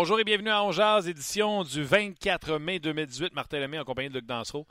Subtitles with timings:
[0.00, 3.34] Bonjour et bienvenue à Ongeaz, édition du 24 mai 2018.
[3.34, 4.66] Martin Lemay en compagnie de Luc Dansereau.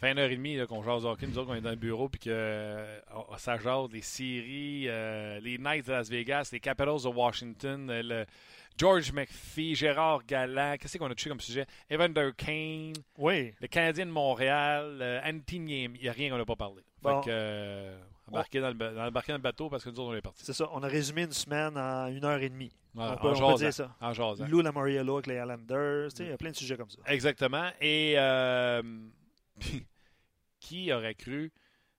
[0.00, 2.18] Fin heure et demie qu'on jase hockey, nous autres, on est dans le bureau, puis
[2.18, 3.00] que euh,
[3.38, 8.02] ça jase les séries, euh, les Knights de Las Vegas, les Capitals de Washington, euh,
[8.02, 8.26] le
[8.76, 11.64] George McPhee, Gérard Galland, qu'est-ce qu'on a touché comme sujet?
[11.88, 13.54] Evander Kane, oui.
[13.60, 16.82] le Canadien de Montréal, Anthony il n'y a rien qu'on n'a pas parlé.
[17.02, 17.22] Bon.
[17.22, 17.92] Fait que,
[18.26, 20.44] embarquer dans, le, dans, embarquer dans le bateau parce que nous autres, on est partis.
[20.44, 22.72] C'est ça, on a résumé une semaine en une heure et demie.
[22.94, 23.96] On peut, en on peut jasant, dire ça.
[24.00, 24.46] En jasant.
[24.46, 27.00] Lou Lamoriello avec les Islanders, il y a plein de sujets comme ça.
[27.06, 27.70] Exactement.
[27.80, 28.82] Et euh,
[30.60, 31.52] qui aurait cru,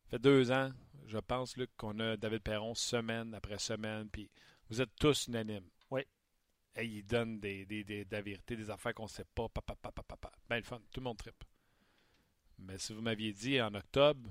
[0.05, 0.71] ça fait deux ans,
[1.07, 4.29] je pense, Luc, qu'on a David Perron semaine après semaine, puis
[4.69, 5.69] vous êtes tous unanimes.
[5.89, 6.01] Oui.
[6.75, 9.49] Et il donne des, des, des, des affaires qu'on ne sait pas.
[9.49, 10.31] Papa, papa, papa.
[10.49, 11.43] Ben le fun, tout le monde tripe.
[12.59, 14.29] Mais si vous m'aviez dit en octobre,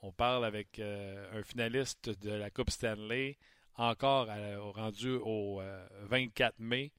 [0.00, 3.36] on parle avec euh, un finaliste de la Coupe Stanley,
[3.76, 4.36] encore à,
[4.74, 6.92] rendu au euh, 24 mai,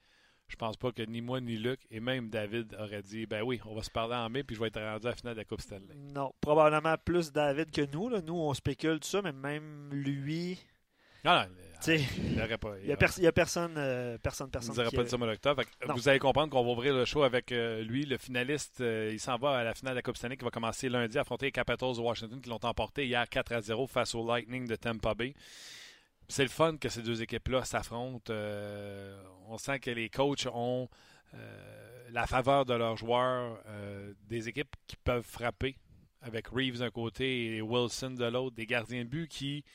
[0.47, 3.61] je pense pas que ni moi ni Luc et même David auraient dit ben oui,
[3.66, 5.39] on va se parler en mai puis je vais être rendu à la finale de
[5.39, 5.95] la Coupe Stanley.
[5.95, 8.09] Non, probablement plus David que nous.
[8.09, 8.21] Là.
[8.21, 10.60] Nous, on spécule tout ça, mais même lui.
[11.23, 11.45] Non, non,
[11.81, 12.36] sais, il n'y.
[12.86, 14.87] Il a, pers- il a personne, euh, personne, Il personne.
[14.87, 15.93] qui, pas de ça, mon Non.
[15.95, 18.81] vous allez comprendre qu'on va ouvrir le show avec euh, lui, le finaliste.
[18.81, 21.17] Euh, il s'en va à la finale de la Coupe Stanley qui va commencer lundi,
[21.17, 24.67] affronter les Capitals de Washington qui l'ont emporté hier 4 à 0 face au Lightning
[24.67, 25.33] de Tampa Bay.
[26.31, 28.31] C'est le fun que ces deux équipes-là s'affrontent.
[28.31, 30.87] Euh, on sent que les coachs ont
[31.33, 35.75] euh, la faveur de leurs joueurs, euh, des équipes qui peuvent frapper,
[36.21, 39.65] avec Reeves d'un côté et Wilson de l'autre, des gardiens de but qui.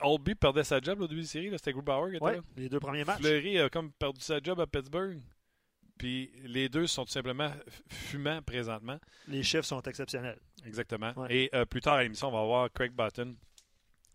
[0.00, 2.42] Oldby perdait sa job au début de la série, c'était Grubauer qui était Ouais, là.
[2.56, 3.18] les deux premiers matchs.
[3.20, 5.20] Fleury a comme perdu sa job à Pittsburgh.
[5.98, 7.50] Puis les deux sont tout simplement
[7.88, 8.98] fumants présentement.
[9.26, 10.38] Les chiffres sont exceptionnels.
[10.64, 11.12] Exactement.
[11.16, 11.34] Ouais.
[11.34, 13.34] Et euh, plus tard à l'émission, on va voir Craig Button.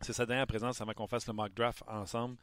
[0.03, 2.35] C'est sa dernière présence avant qu'on fasse le mock draft ensemble.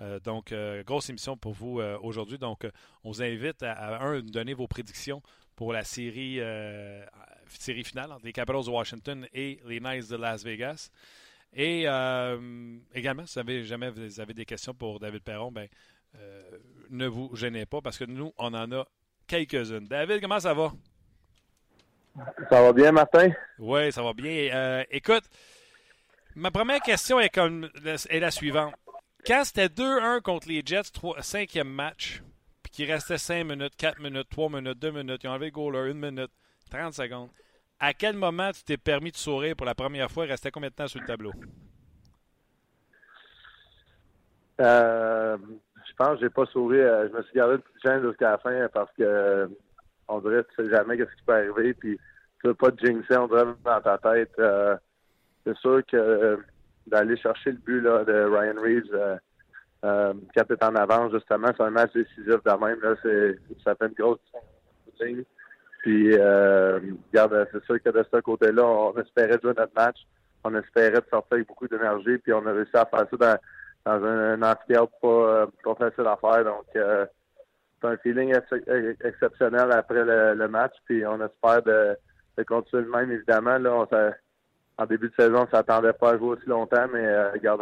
[0.00, 2.38] Euh, donc, euh, grosse émission pour vous euh, aujourd'hui.
[2.38, 2.66] Donc,
[3.04, 5.22] on vous invite à, à, un, donner vos prédictions
[5.56, 6.40] pour la série,
[7.48, 10.90] série finale entre les Capitals de Washington et les Knights de Las Vegas.
[11.52, 11.80] Et
[12.94, 15.68] également, si vous avez, jamais vous avez des questions pour David Perron, ben,
[16.88, 18.86] ne vous gênez pas parce que nous, on en a
[19.26, 19.86] quelques-unes.
[19.86, 20.72] David, comment ça va?
[22.48, 23.30] Ça va bien, Martin?
[23.58, 24.82] Oui, ça va bien.
[24.90, 25.24] Écoute,
[26.40, 28.74] ma première question est, comme, est la suivante.
[29.26, 32.22] Quand c'était 2-1 contre les Jets, cinquième match,
[32.62, 35.52] puis qu'il restait 5 minutes, 4 minutes, 3 minutes, 2 minutes, ils ont enlevé le
[35.52, 36.30] goaler, 1 minute,
[36.70, 37.28] 30 secondes,
[37.78, 40.24] à quel moment tu t'es permis de sourire pour la première fois?
[40.24, 41.32] Il restait combien de temps sur le tableau?
[44.60, 45.36] Euh,
[45.88, 46.78] je pense que j'ai pas souri.
[46.78, 49.48] euh, je me suis gardé de petite chaîne jusqu'à la fin parce que
[50.08, 51.74] on dirait que tu sais jamais qu'est-ce qui peut arriver.
[51.74, 51.98] Puis
[52.40, 54.32] tu veux pas te jinxer, on dirait dans ta tête.
[54.38, 54.76] Euh,
[55.44, 56.36] c'est sûr que euh,
[56.86, 59.16] d'aller chercher le but là, de Ryan Reeves euh,
[59.84, 62.80] euh, quand t'es en avance, justement, c'est un match décisif de même.
[62.82, 64.18] Là, c'est, ça fait une grosse
[64.86, 65.24] différence.
[65.78, 66.78] Puis, euh,
[67.10, 69.96] regarde, c'est sûr que de ce côté-là, on espérait jouer notre match.
[70.44, 72.18] On espérait de sortir avec beaucoup d'énergie.
[72.18, 73.38] Puis, on a réussi à faire ça
[73.86, 76.44] dans, un, un euh, pas facile à faire.
[76.44, 80.74] Donc, c'est un feeling ex- exceptionnel après le, match.
[80.84, 81.96] Puis, on espère de,
[82.46, 83.56] continuer le même, évidemment.
[83.56, 83.86] Là,
[84.80, 86.86] en début de saison, on ne s'attendait pas à jouer aussi longtemps.
[86.92, 87.60] Mais, euh, regarde,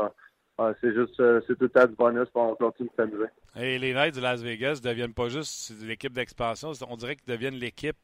[0.81, 2.29] c'est juste, euh, c'est tout le temps du bonus.
[2.29, 3.29] Puis, on continue de s'amuser.
[3.57, 7.33] Et les Knights de Las Vegas ne deviennent pas juste l'équipe d'expansion, on dirait qu'ils
[7.33, 7.97] deviennent l'équipe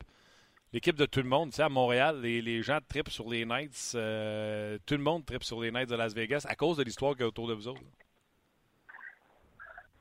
[0.73, 1.51] l'équipe de tout le monde.
[1.51, 3.93] Tu sais, à Montréal, les, les gens tripent sur les Knights.
[3.95, 7.13] euh, tout le monde tripe sur les Knights de Las Vegas à cause de l'histoire
[7.13, 7.81] qu'il y a autour de vous autres.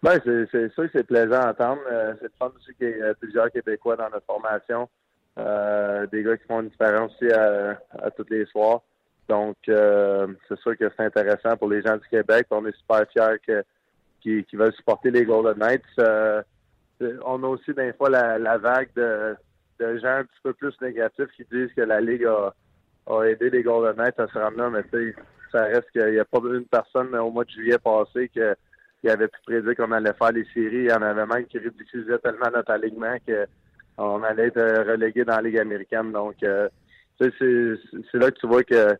[0.01, 1.81] Ben, c'est, sûr que c'est plaisant à entendre.
[1.92, 4.89] Euh, c'est le fun aussi qu'il y ait plusieurs Québécois dans notre formation.
[5.38, 8.81] Des gars qui font une différence aussi à, à tous les soirs.
[9.29, 12.47] Donc, euh, c'est sûr que c'est intéressant pour les gens du Québec.
[12.51, 13.63] On est super fiers que,
[14.21, 15.83] qui, veulent supporter les Golden Knights.
[17.25, 19.35] on a aussi des fois la, vague de,
[19.79, 22.53] gens un petit peu plus négatifs qui disent que la Ligue a,
[23.25, 25.15] aidé les Golden Knights à se ramener, mais tu sais,
[25.51, 28.55] ça reste qu'il n'y a pas une personne au mois de juillet passé que
[29.03, 30.85] qui avait pu prédire qu'on allait faire les séries.
[30.85, 33.17] Il y en avait même qui ridiculisaient tellement notre alignement
[33.97, 36.13] qu'on allait être relégué dans la Ligue américaine.
[36.13, 36.69] Donc, euh,
[37.19, 37.29] c'est
[38.13, 38.97] là que tu vois que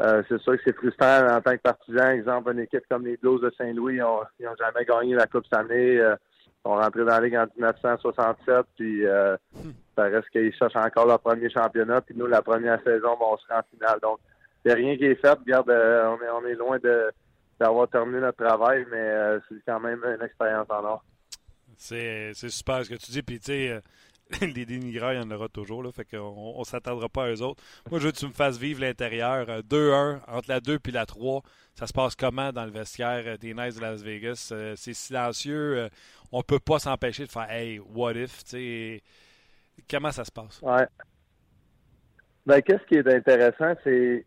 [0.00, 2.10] euh, c'est sûr que c'est frustrant en tant que partisan.
[2.10, 4.00] Exemple, une équipe comme les Blues de Saint-Louis, ils
[4.44, 5.98] n'ont jamais gagné la Coupe cette année.
[5.98, 9.36] Euh, ils sont rentrés dans la Ligue en 1967, puis euh,
[9.94, 13.60] ça reste qu'ils cherchent encore leur premier championnat, puis nous, la première saison, on sera
[13.60, 14.00] en finale.
[14.00, 14.18] Donc,
[14.64, 15.30] il n'y a rien qui est fait.
[15.30, 16.78] Regarde, on, est, on est loin
[17.60, 21.04] d'avoir terminé notre travail, mais euh, c'est quand même une expérience en or.
[21.76, 23.22] C'est super ce que tu dis.
[23.22, 23.80] Puis, tu sais, euh,
[24.40, 25.82] les dénigreurs, il y en aura toujours.
[25.82, 27.62] Là, fait qu'on ne s'attendra pas à eux autres.
[27.90, 29.46] Moi, je veux que tu me fasses vivre l'intérieur.
[29.62, 31.42] 2-1, euh, entre la 2 et la 3.
[31.74, 34.52] Ça se passe comment dans le vestiaire des Knights de Las Vegas?
[34.76, 35.88] c'est silencieux.
[36.30, 38.42] on ne peut pas s'empêcher de faire Hey, what if?
[39.90, 40.60] comment ça se passe?
[40.62, 40.86] Ouais.
[42.46, 44.24] Ben, qu'est-ce qui est intéressant, c'est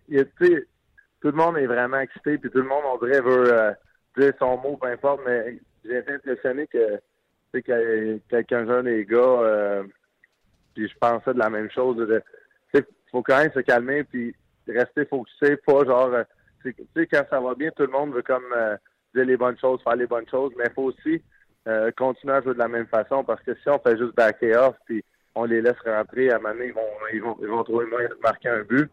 [1.21, 3.71] tout le monde est vraiment excité, puis tout le monde, on dirait, veut euh,
[4.18, 7.00] dire son mot, peu importe, mais j'ai été impressionné que,
[7.54, 9.84] tu sais, quelqu'un jeune les gars, euh,
[10.76, 11.98] puis je pensais de la même chose.
[12.74, 14.36] Il faut quand même se calmer, puis
[14.68, 16.24] rester focusé, pas genre, euh,
[16.62, 18.44] tu sais, quand ça va bien, tout le monde veut comme
[19.16, 21.22] dire les bonnes choses, faire les bonnes choses, mais il faut aussi
[21.96, 24.76] continuer à jouer de la même façon, parce que si on fait juste backer off,
[24.86, 25.04] puis
[25.36, 27.86] on les laisse rentrer, à un moment donné, ils vont, ils vont, ils vont trouver
[27.86, 28.90] moyen de marquer un but.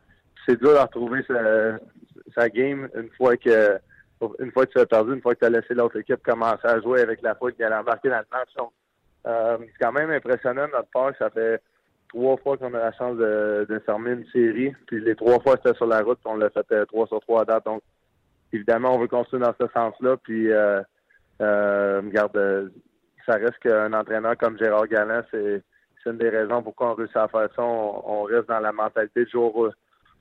[0.47, 1.25] C'est dur de retrouver
[2.35, 3.79] sa game une fois que
[4.38, 6.66] une fois que tu as perdu, une fois que tu as laissé l'autre équipe commencer
[6.66, 8.50] à jouer avec la foule allait embarquer dans le match.
[9.26, 11.12] Euh, c'est quand même impressionnant notre part.
[11.19, 11.61] Ça fait
[12.14, 14.72] trois fois qu'on a la chance de, de fermer une série.
[14.87, 16.19] Puis les trois fois, c'était sur la route.
[16.25, 17.64] on l'a fait euh, trois sur trois à date.
[17.64, 17.82] Donc,
[18.52, 20.16] évidemment, on veut construire dans ce sens-là.
[20.22, 20.81] Puis, euh,
[21.43, 22.72] euh, regarde,
[23.26, 25.62] ça reste qu'un entraîneur comme Gérard Galland, c'est
[26.06, 27.62] une des raisons pourquoi on réussit à faire ça.
[27.62, 29.70] On, reste dans la mentalité jour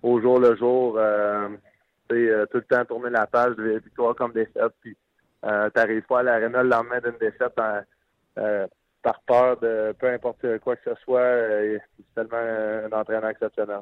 [0.01, 0.97] au jour le jour.
[2.11, 4.73] Euh, tout le temps tourner la page de victoire comme défaite.
[4.81, 4.95] Puis
[5.45, 7.53] euh, t'arrives pas à l'aréna le lendemain d'une défaite
[8.38, 8.67] euh,
[9.01, 11.19] par peur de peu importe quoi que ce soit.
[11.19, 13.81] Euh, c'est tellement un entraîneur exceptionnel.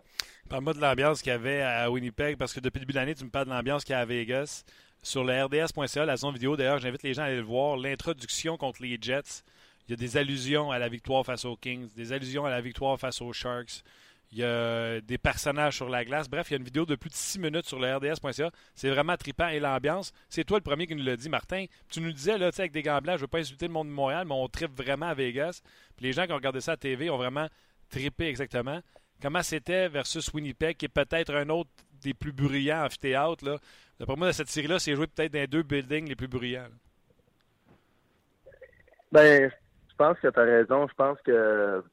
[0.50, 3.16] Parle-moi de l'ambiance qu'il y avait à Winnipeg, parce que depuis le début de l'année,
[3.16, 4.64] tu me parles de l'ambiance qu'il y a à Vegas.
[5.04, 7.78] Sur le RDS.ca, la zone vidéo, d'ailleurs, j'invite les gens à aller le voir.
[7.78, 9.44] L'introduction contre les Jets,
[9.88, 12.62] il y a des allusions à la victoire face aux Kings, des allusions à la
[12.62, 13.84] victoire face aux Sharks.
[14.32, 16.30] Il y a des personnages sur la glace.
[16.30, 18.50] Bref, il y a une vidéo de plus de 6 minutes sur le RDS.ca.
[18.76, 20.14] C'est vraiment trippant et l'ambiance.
[20.30, 21.66] C'est toi le premier qui nous l'a dit, Martin.
[21.90, 23.94] Tu nous disais, là, avec des gants blancs, je veux pas insulter le monde de
[23.94, 25.62] Montréal, mais on trippe vraiment à Vegas.
[25.98, 27.48] Puis les gens qui ont regardé ça à TV ont vraiment
[27.90, 28.80] trippé exactement.
[29.22, 31.70] Comment c'était versus Winnipeg, qui est peut-être un autre
[32.02, 33.46] des plus bruyants amphithéâtres.
[33.46, 33.58] Là?
[34.00, 36.68] D'après moi, cette série-là, c'est joué peut-être dans les deux buildings les plus bruyants.
[39.12, 39.52] Ben,
[39.90, 40.88] je pense que tu as raison.
[40.88, 41.84] Je pense que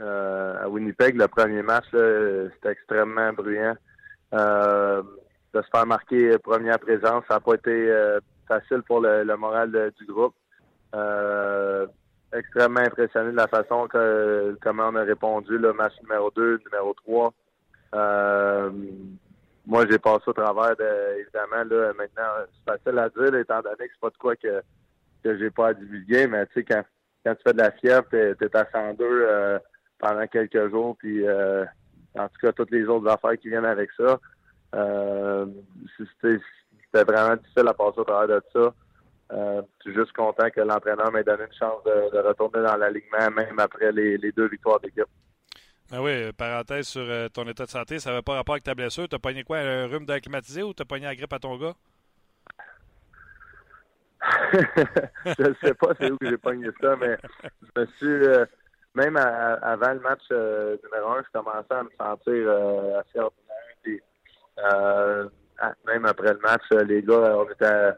[0.00, 3.76] à Winnipeg, le premier match, c'était extrêmement bruyant.
[4.34, 5.02] Euh,
[5.52, 8.18] de se faire marquer première présence, ça n'a pas été euh,
[8.48, 10.34] facile pour le, moral du groupe.
[12.32, 16.92] extrêmement impressionné de la façon que comment on a répondu le match numéro 2, numéro
[16.94, 17.32] 3.
[19.66, 23.86] moi, j'ai passé au travers de, évidemment, là, maintenant, c'est facile à dire, étant donné
[23.86, 24.60] que c'est pas de quoi que,
[25.22, 26.82] que j'ai pas à divulguer, mais tu sais, quand,
[27.24, 29.60] quand tu fais de la fièvre, t'es, es à 102
[30.04, 31.64] pendant quelques jours, puis euh,
[32.14, 34.20] en tout cas, toutes les autres affaires qui viennent avec ça.
[34.74, 35.46] Euh,
[36.20, 38.74] c'était vraiment difficile à passer au travers de ça.
[39.32, 43.30] Euh, je suis juste content que l'entraîneur m'ait donné une chance de, retourner dans l'alignement,
[43.34, 45.06] même après les, deux victoires d'équipe.
[45.90, 49.08] Ben oui, parenthèse sur ton état de santé, ça n'avait pas rapport avec ta blessure.
[49.08, 51.74] T'as pogné quoi, un rhume d'acclimatisé ou t'as pogné la grippe à ton gars?
[55.38, 57.16] je ne sais pas c'est où que j'ai pogné ça, mais
[57.62, 58.26] je me suis
[58.94, 64.00] même avant le match euh, numéro un, je commençais à me sentir euh, assez ordinaire.
[64.58, 65.28] Euh,
[65.86, 67.92] même après le match, les gars, on était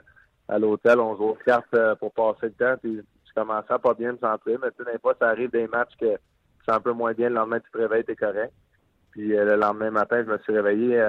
[0.48, 2.76] à, l'hôtel, on jouait aux cartes pour passer le temps.
[2.82, 5.66] Puis je commençais à pas bien me sentir, mais tu sais, fois, ça arrive des
[5.68, 6.16] matchs que
[6.64, 7.28] c'est un peu moins bien.
[7.28, 8.52] Le lendemain, tu te réveilles, t'es correct.
[9.10, 11.02] Puis le lendemain matin, je me suis réveillé.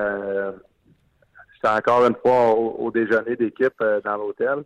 [1.53, 4.63] J'étais encore une fois au, déjeuner d'équipe dans l'hôtel.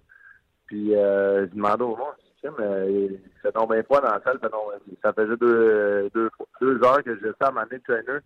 [0.67, 4.39] Puis je demandais au monde mais tomber bien froid dans la salle.
[5.01, 8.19] ça faisait deux, heures que j'étais à de trainer.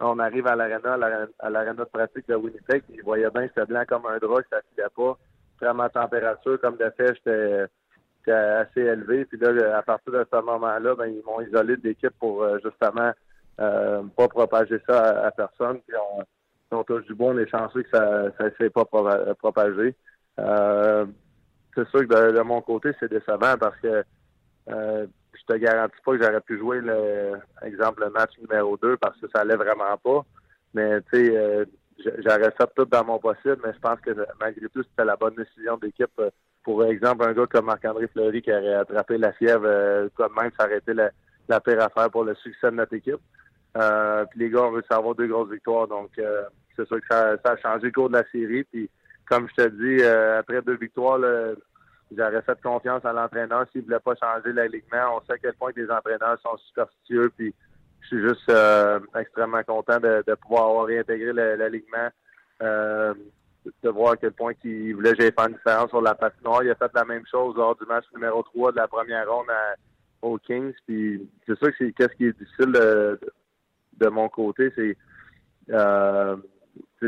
[0.00, 0.98] On arrive à l'aréna,
[1.38, 2.82] à l'aréna de pratique de Winnipeg.
[2.90, 5.18] Il voyait bien que c'était blanc comme un drap, que ça filait pas.
[5.60, 9.24] Vraiment température, comme de fait, j'étais assez élevé.
[9.24, 12.58] Puis là, à partir de ce moment-là, ben, ils m'ont isolé de l'équipe pour euh,
[12.62, 13.10] justement
[13.58, 15.80] euh, pas propager ça à, personne.
[15.86, 15.96] Puis
[16.70, 19.96] on, touche du bon, on est chanceux que ça ne s'est pas propagé.
[20.38, 21.06] Euh,
[21.76, 24.02] c'est sûr que de, mon côté, c'est décevant parce que
[24.68, 28.96] euh, je te garantis pas que j'aurais pu jouer le exemple le match numéro 2
[28.96, 30.24] parce que ça allait vraiment pas.
[30.74, 31.64] Mais tu sais, euh,
[31.98, 35.34] j'aurais fait tout dans mon possible, mais je pense que malgré tout, c'était la bonne
[35.34, 36.20] décision d'équipe.
[36.64, 40.50] Pour exemple, un gars comme Marc-André Fleury qui aurait attrapé la fièvre euh, comme même,
[40.58, 41.10] ça aurait été la,
[41.48, 43.20] la pire affaire pour le succès de notre équipe.
[43.76, 46.96] Euh, puis les gars ont réussi à avoir deux grosses victoires, donc euh, c'est sûr
[47.00, 48.64] que ça, ça, a changé le cours de la série.
[48.64, 48.90] Puis
[49.28, 51.18] comme je te dis, euh, après deux victoires,
[52.16, 55.16] j'aurais fait confiance à l'entraîneur s'il ne voulait pas changer l'alignement.
[55.16, 57.54] On sait à quel point les entraîneurs sont superstitieux, puis
[58.00, 58.52] je suis juste
[59.18, 62.08] extrêmement content de, pouvoir avoir réintégré l'alignement.
[62.60, 66.62] de voir à quel point il voulait que j'aille faire une différence sur la patinoire.
[66.62, 69.46] Il a fait la même chose lors du match numéro 3 de la première ronde
[70.22, 70.74] aux Kings.
[70.86, 73.18] Puis c'est sûr que c'est qu'est-ce qui est difficile de,
[73.98, 74.96] de mon côté, c'est
[75.70, 76.36] euh,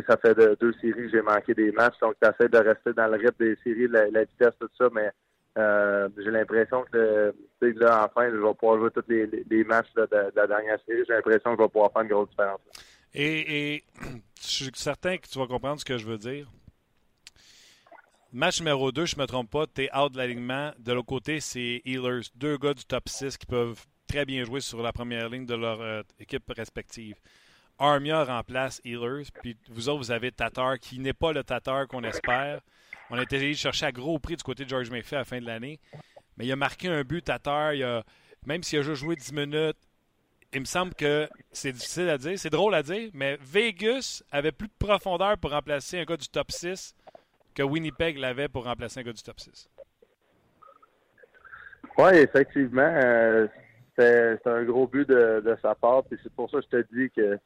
[0.06, 3.16] ça fait deux séries que j'ai manqué des matchs, donc j'essaie de rester dans le
[3.16, 5.10] rythme des séries, la, vitesse, tout ça, mais
[5.58, 10.46] euh, j'ai l'impression que là, enfin, je vais pouvoir jouer tous les, matchs de, la
[10.46, 11.02] dernière série.
[11.06, 12.60] J'ai l'impression que je vais pouvoir faire une grosse différence.
[13.14, 13.84] Et,
[14.40, 16.46] je suis certain que tu vas comprendre ce que je veux dire.
[18.32, 20.72] Match numéro 2, je ne me trompe pas, tu es out de l'alignement.
[20.78, 24.60] De l'autre côté, c'est Healers, deux gars du top 6 qui peuvent très bien joué
[24.60, 27.16] sur la première ligne de leur euh, équipe respective.
[27.78, 32.02] Armia remplace Healers, puis vous autres, vous avez Tatar, qui n'est pas le Tatar qu'on
[32.02, 32.60] espère.
[33.10, 35.40] On a été chercher à gros prix du côté de George Mayfield à la fin
[35.40, 35.78] de l'année.
[36.36, 37.74] Mais il a marqué un but, Tatar.
[37.74, 38.04] Il a,
[38.46, 39.76] même s'il a juste joué 10 minutes,
[40.52, 42.38] il me semble que c'est difficile à dire.
[42.38, 46.28] C'est drôle à dire, mais Vegas avait plus de profondeur pour remplacer un gars du
[46.28, 46.94] top 6
[47.54, 49.68] que Winnipeg l'avait pour remplacer un gars du top 6.
[51.98, 52.82] Oui, effectivement.
[52.82, 53.46] Euh,
[53.96, 56.04] c'est un gros but de, sa part.
[56.04, 57.38] Puis c'est pour ça que je te dis que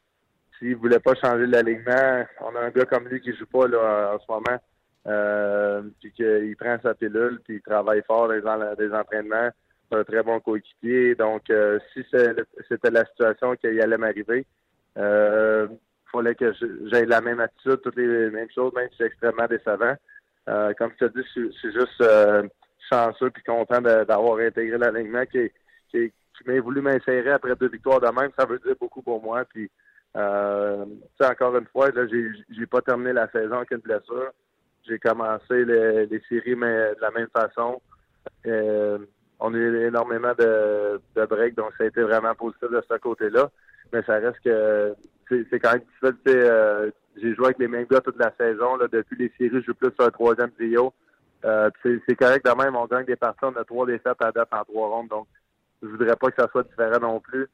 [0.63, 4.13] s'il voulait pas changer l'alignement, on a un gars comme lui qui joue pas là,
[4.15, 4.59] en ce moment.
[5.05, 9.49] Euh, puis qu'il prend sa pilule, puis il travaille fort dans les, entraînements.
[9.91, 11.15] C'est un très bon coéquipier.
[11.15, 14.45] Donc, euh, si c'était la situation qu'il allait m'arriver,
[14.97, 16.53] euh, il fallait que
[16.89, 19.95] j'aie la même attitude, toutes les mêmes choses, même si c'est extrêmement décevant.
[20.47, 22.03] Euh, comme je te dis, je, suis juste
[22.89, 25.51] chanceux puis content d'avoir intégré l'alignement qui,
[25.89, 29.21] qui, qui m'a voulu m'insérer après deux victoires de même, ça veut dire beaucoup pour
[29.21, 29.43] moi.
[29.45, 29.69] Puis,
[30.15, 30.85] euh,
[31.21, 34.31] encore une fois, là, j'ai, pas terminé la saison avec une blessure.
[34.87, 37.81] J'ai commencé les, les séries, mais de la même façon.
[38.45, 38.99] Euh,
[39.39, 42.97] on a eu énormément de, de breaks, donc ça a été vraiment positif de ce
[42.97, 43.49] côté-là.
[43.91, 44.95] Mais ça reste que
[45.29, 46.17] c'est, quand même difficile.
[46.27, 46.91] Euh,
[47.21, 48.75] j'ai joué avec les mêmes gars toute la saison.
[48.77, 50.93] Là, depuis les séries, je joue plus sur un troisième trio.
[51.45, 54.47] Euh, c'est correct de même, on gagne des parties, on a trois défaites à date
[54.53, 55.09] en trois rondes.
[55.09, 55.27] Donc,
[55.81, 57.49] je voudrais pas que ça soit différent non plus,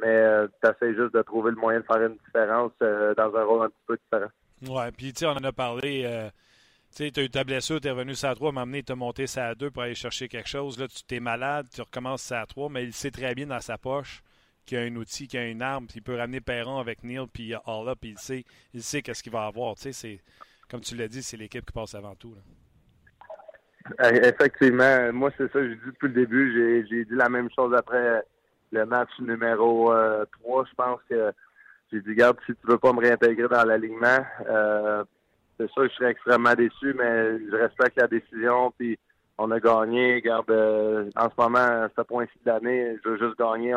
[0.00, 3.34] mais euh, tu essaies juste de trouver le moyen de faire une différence euh, dans
[3.34, 4.30] un rôle un petit peu différent.
[4.68, 6.02] Ouais, puis tu sais, on en a parlé.
[6.04, 6.28] Euh,
[6.94, 9.26] tu sais, as eu ta blessure, tu es revenu à 3, m'amener, tu as monté
[9.26, 10.78] ça à 2 pour aller chercher quelque chose.
[10.78, 13.60] Là, tu t'es malade, tu recommences ça à 3, mais il sait très bien dans
[13.60, 14.22] sa poche
[14.66, 16.78] qu'il y a un outil, qu'il y a une arme, puis il peut ramener Perron
[16.78, 19.74] avec Neil, puis Up, puis il sait, il sait qu'est-ce qu'il va avoir.
[19.76, 20.20] Tu sais, c'est,
[20.68, 22.34] comme tu l'as dit, c'est l'équipe qui passe avant tout.
[22.34, 22.42] Là.
[23.98, 26.86] Effectivement, moi c'est ça que j'ai dit depuis le début.
[26.88, 28.22] J'ai dit la même chose après
[28.72, 29.94] le match numéro 3.
[29.94, 31.32] Euh, je pense que
[31.92, 35.04] j'ai dit, garde, si tu veux pas me réintégrer dans l'alignement, euh,
[35.58, 38.72] c'est sûr que je serais extrêmement déçu, mais je respecte la décision.
[38.78, 38.98] Puis
[39.38, 40.20] on a gagné.
[40.22, 43.74] Garde, en ce moment, ce point-ci de l'année, je veux juste gagner.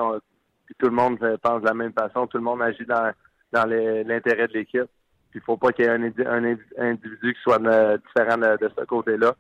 [0.66, 2.28] puis tout le monde pense de la même façon.
[2.28, 3.12] Tout le monde agit dans,
[3.52, 4.90] dans l'intérêt de l'équipe.
[5.32, 6.44] Puis il faut pas qu'il y ait un,
[6.78, 9.34] individu qui soit différent de ce côté-là.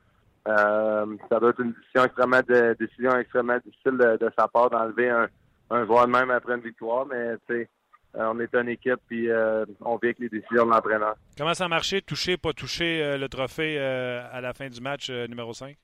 [0.47, 5.09] Euh, ça doit être une décision extrêmement, de, décision extrêmement difficile de, sa part d'enlever
[5.09, 5.27] un,
[5.69, 7.69] un joueur de même après une victoire, mais tu sais,
[8.15, 11.15] euh, on est une équipe puis euh, on vit avec les décisions de l'entraîneur.
[11.37, 15.53] Comment ça a marché, toucher, pas toucher le trophée à la fin du match numéro
[15.53, 15.75] 5?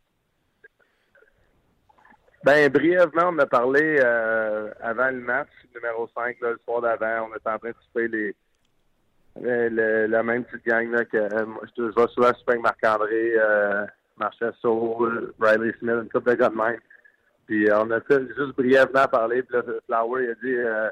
[2.45, 7.29] Ben brièvement, on a parlé avant le match numéro 5, le soir d'avant.
[7.29, 8.35] On était en train de souper les,
[10.07, 11.27] la même petite gang là, que
[11.77, 13.33] je, vais souvent souper avec Marc-André.
[14.19, 16.79] Marchais Saul, Riley Smith, une couple de gars de même.
[17.49, 19.41] Puis euh, on a fait juste brièvement parler.
[19.41, 20.89] Puis Flower il a dit euh,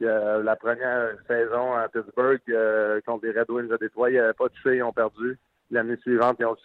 [0.00, 4.32] que la première saison à Pittsburgh euh, contre les Red Wings de Détroit, ils n'avaient
[4.32, 5.38] pas touché, ils ont perdu.
[5.70, 6.56] L'année suivante, ils ont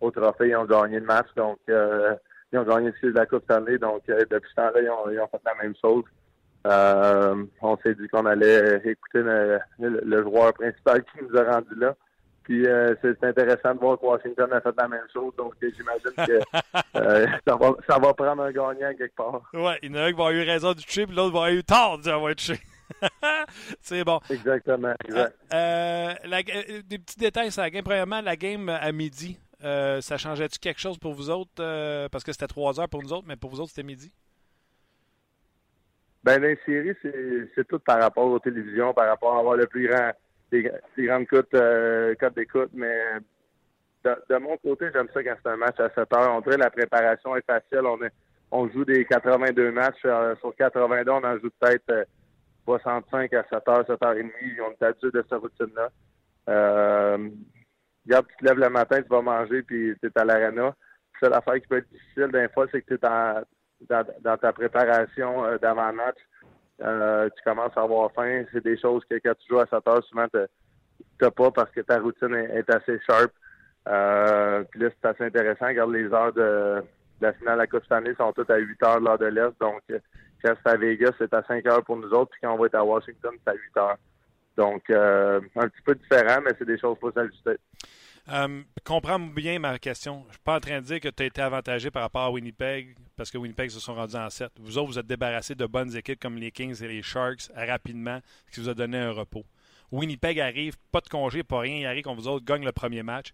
[0.00, 1.26] au trophée, ils ont gagné le match.
[1.36, 3.76] Donc ils ont gagné la Coupe Stanley.
[3.76, 6.04] Donc depuis ce temps-là, ils ont, ils ont, fait la même chose.
[7.60, 11.94] on s'est dit qu'on allait écouter le, le, joueur principal qui nous a rendu là.
[12.50, 15.32] Puis euh, c'est intéressant de voir que Washington a fait la même chose.
[15.36, 16.40] Donc j'imagine que
[16.96, 19.48] euh, ça, va, ça, va, prendre un gagnant quelque part.
[19.54, 21.44] Oui, il y en a un qui va avoir eu raison du puis l'autre va
[21.44, 22.58] avoir eu tort de avoir touché.
[23.80, 24.18] c'est bon.
[24.28, 24.92] Exactement.
[25.04, 25.36] Exact.
[25.54, 26.12] Euh,
[26.88, 27.84] des petits détails sur la game.
[27.84, 29.38] Premièrement, la game à midi.
[29.62, 31.52] Euh, ça changeait-tu quelque chose pour vous autres?
[31.60, 34.12] Euh, parce que c'était 3 heures pour nous autres, mais pour vous autres, c'était midi?
[36.24, 36.96] Ben, les séries,
[37.54, 40.10] c'est tout par rapport aux télévisions, par rapport à avoir le plus grand,
[40.52, 40.70] les,
[41.06, 42.98] grandes euh, cotes d'écoute, mais
[44.04, 46.34] de, mon côté, j'aime ça quand c'est un match à 7 heures.
[46.34, 47.84] On dirait la préparation est facile.
[47.84, 48.12] On, est,
[48.50, 50.00] on joue des 82 matchs.
[50.04, 52.06] Euh, sur 82, on en joue peut-être
[52.64, 54.60] 65 à 7 heures, 7 heures et demie.
[54.66, 55.90] On est habitué de cette routine-là.
[56.48, 57.28] Euh,
[58.06, 60.74] regarde, tu te lèves le matin, tu vas manger, puis tu es à l'arena.
[61.20, 63.44] C'est l'affaire qui peut être difficile d'un fois, c'est que tu es dans,
[64.22, 66.16] dans, ta préparation euh, d'avant-match,
[66.82, 68.44] euh, tu commences à avoir faim.
[68.52, 70.38] C'est des choses que quand tu joues à 7 heures, souvent, tu
[71.22, 73.32] n'as pas parce que ta routine est, assez sharp.
[73.88, 75.66] Euh, puis là, c'est assez intéressant.
[75.66, 76.82] Regarde, les heures de,
[77.20, 79.52] la finale de la Coupe Stanley sont toutes à 8 heures l'heure de l'Est.
[79.60, 79.82] Donc,
[80.42, 82.30] quand c'est à Vegas, c'est à 5 heures pour nous autres.
[82.30, 83.96] Puis quand on va être à Washington, c'est à 8 heures.
[84.56, 87.56] Donc, un petit peu différent, mais c'est des choses pour s'ajuster.
[88.28, 90.20] Euh, comprends bien ma question.
[90.24, 92.22] Je ne suis pas en train de dire que tu as été avantagé par rapport
[92.22, 94.52] à Winnipeg parce que Winnipeg se sont rendus en 7.
[94.60, 98.20] Vous autres, vous êtes débarrassés de bonnes équipes comme les Kings et les Sharks rapidement,
[98.46, 99.44] ce qui vous a donné un repos.
[99.90, 103.02] Winnipeg arrive, pas de congé, pas rien, il arrive qu'on vous autres gagne le premier
[103.02, 103.32] match.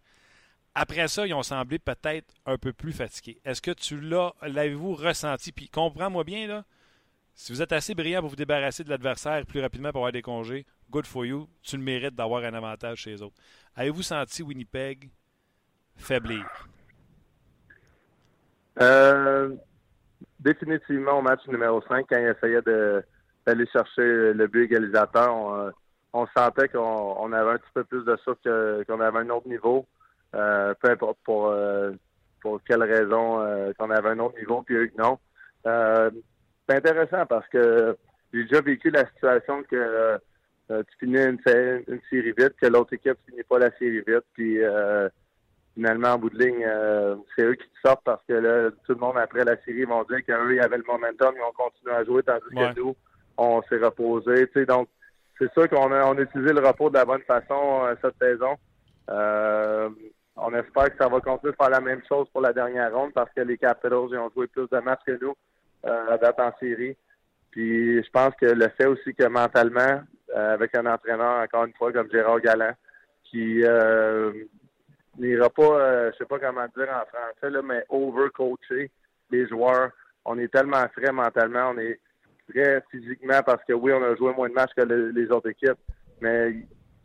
[0.75, 3.41] Après ça, ils ont semblé peut-être un peu plus fatigués.
[3.45, 5.53] Est-ce que tu l'as, l'avez-vous ressenti?
[5.53, 6.65] Puis comprends-moi bien, là,
[7.35, 10.23] si vous êtes assez brillant pour vous débarrasser de l'adversaire plus rapidement pour avoir des
[10.23, 13.37] congés, good for you, tu le mérites d'avoir un avantage chez les autres.
[13.75, 15.11] Avez-vous senti Winnipeg
[15.97, 16.47] faiblir?
[18.81, 19.55] Euh,
[20.41, 25.73] définitivement au match numéro 5, quand il essayait d'aller chercher le but égalisateur, on,
[26.23, 29.87] euh, sentait qu'on avait un petit peu plus de souffle qu'on avait un autre niveau.
[30.35, 31.55] Euh, peu importe pour,
[32.41, 35.19] pour quelle raison qu'on avait un autre niveau, puis eux non.
[35.65, 37.97] c'est intéressant parce que
[38.33, 40.19] j'ai déjà vécu la situation que
[40.71, 41.39] euh, tu finis une,
[41.87, 45.09] une, série vite, que l'autre équipe finit pas la série vite, puis euh,
[45.75, 48.95] finalement, en bout de ligne, euh, c'est eux qui te sortent parce que là, tout
[48.95, 51.95] le monde après la série vont dire qu'eux, ils avaient le momentum, ils ont continué
[51.95, 52.97] à jouer, tandis que nous,
[53.37, 54.49] on s'est reposé.
[54.49, 54.89] Tu sais, donc,
[55.39, 58.57] c'est sûr qu'on a, on a utilisé le repos de la bonne façon cette saison.
[59.09, 63.13] on espère que ça va continuer de faire la même chose pour la dernière ronde
[63.13, 65.35] parce que les Capitals ils ont joué plus de matchs que nous
[65.85, 66.97] à date en série.
[67.57, 70.03] Puis je pense que le fait aussi que mentalement,
[70.37, 72.75] euh, avec un entraîneur, encore une fois, comme Gérard Galland,
[73.25, 74.31] qui euh,
[75.19, 78.91] n'ira pas, euh, je sais pas comment dire en français, là, mais overcoacher
[79.31, 79.91] les joueurs.
[80.27, 81.99] On est tellement frais mentalement, on est
[82.51, 85.81] très physiquement parce que oui, on a joué moins de matchs que les autres équipes,
[86.21, 86.53] mais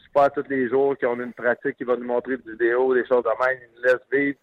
[0.03, 2.93] c'est pas tous les jours qu'on a une pratique qui va nous montrer des vidéos,
[2.93, 4.37] des choses de même, il nous laisse vivre.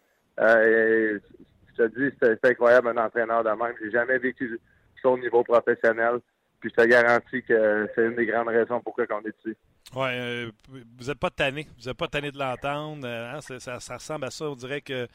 [1.77, 3.75] je te dis, c'est incroyable un entraîneur de même.
[3.79, 4.59] J'ai jamais vécu
[5.07, 6.19] au niveau professionnel.
[6.59, 9.57] Puis je te garantis que c'est une des grandes raisons pourquoi on est ici.
[9.95, 10.51] Oui, euh,
[10.97, 11.67] vous n'êtes pas tanné.
[11.77, 13.07] Vous n'êtes pas tanné de l'entendre.
[13.07, 14.45] Euh, hein, ça, ressemble à ça.
[14.45, 15.07] On dirait que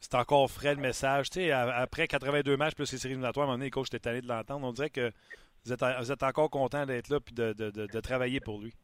[0.00, 1.30] c'est encore frais le message.
[1.30, 3.92] Tu sais, après 82 matchs plus les séries éliminatoires, à un moment donné, les coachs
[3.94, 4.66] étaient de l'entendre.
[4.66, 5.10] On dirait que
[5.64, 8.74] vous êtes, vous êtes encore content d'être là et de, de, de, travailler pour lui.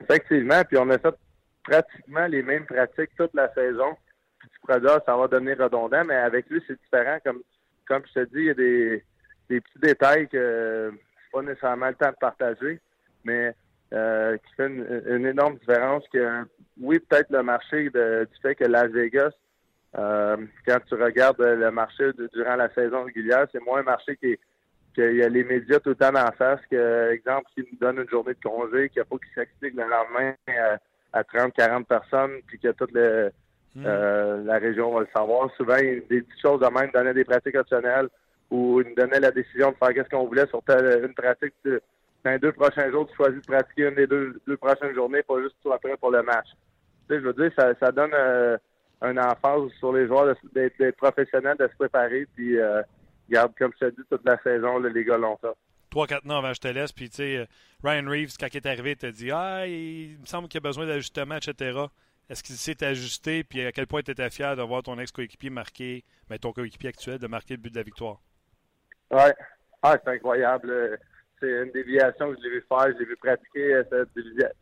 [0.00, 0.62] Effectivement.
[0.64, 1.14] Puis on a fait
[1.62, 3.96] pratiquement les mêmes pratiques toute la saison.
[4.38, 7.18] Puis tu ça va devenir redondant, mais avec lui, c'est différent.
[7.24, 7.42] Comme,
[7.86, 9.02] comme je te dis, il y a des
[9.48, 12.80] petits détails que c'est pas nécessairement le temps de partager,
[13.24, 13.54] mais
[13.92, 16.44] euh, qui fait une, énorme différence que
[16.80, 19.32] oui, peut-être le marché du fait que Las Vegas,
[19.96, 24.36] euh, quand tu regardes le marché durant la saison régulière, c'est moins un marché qui
[24.96, 28.00] qu'il y a les médias tout le temps en face, que, exemple, s'ils nous donnent
[28.00, 30.34] une journée de congé, qu'il n'y a pas qui s'explique le lendemain
[31.12, 33.30] à, 30, 40 personnes, puis que toute le,
[33.84, 35.50] euh, la région va le savoir.
[35.56, 38.08] Souvent, il y a des petites choses de même, donner des pratiques optionnelles,
[38.50, 41.54] il nous donnait la décision de faire qu'est-ce qu'on voulait sur une pratique.
[41.64, 45.22] dans les deux prochains jours, tu choisis de pratiquer une des deux, deux prochaines journées,
[45.22, 46.46] pas juste tout après pour le match.
[47.08, 48.56] Tu sais, je veux dire, ça, ça donne euh,
[49.02, 52.82] un emphase sur les joueurs d'être professionnels, de se préparer, puis euh,
[53.28, 55.38] garde, comme je te dis, toute la saison, les gars l'ont.
[55.90, 57.48] Trois, quatre ans avant je te laisse, puis tu sais,
[57.82, 60.68] Ryan Reeves, quand il est arrivé, t'a dit Ah, il me semble qu'il y a
[60.68, 61.86] besoin d'ajustement, etc.
[62.28, 65.50] Est-ce qu'il s'est ajusté, puis à quel point tu étais fier de voir ton ex-coéquipier
[65.50, 68.20] marquer, mais ton coéquipier actuel, de marquer le but de la victoire?
[69.10, 69.34] Ouais.
[69.82, 70.98] Ah, c'est incroyable.
[71.38, 72.86] C'est une déviation que je l'ai vu faire.
[72.92, 74.08] Je l'ai vu pratiquer cette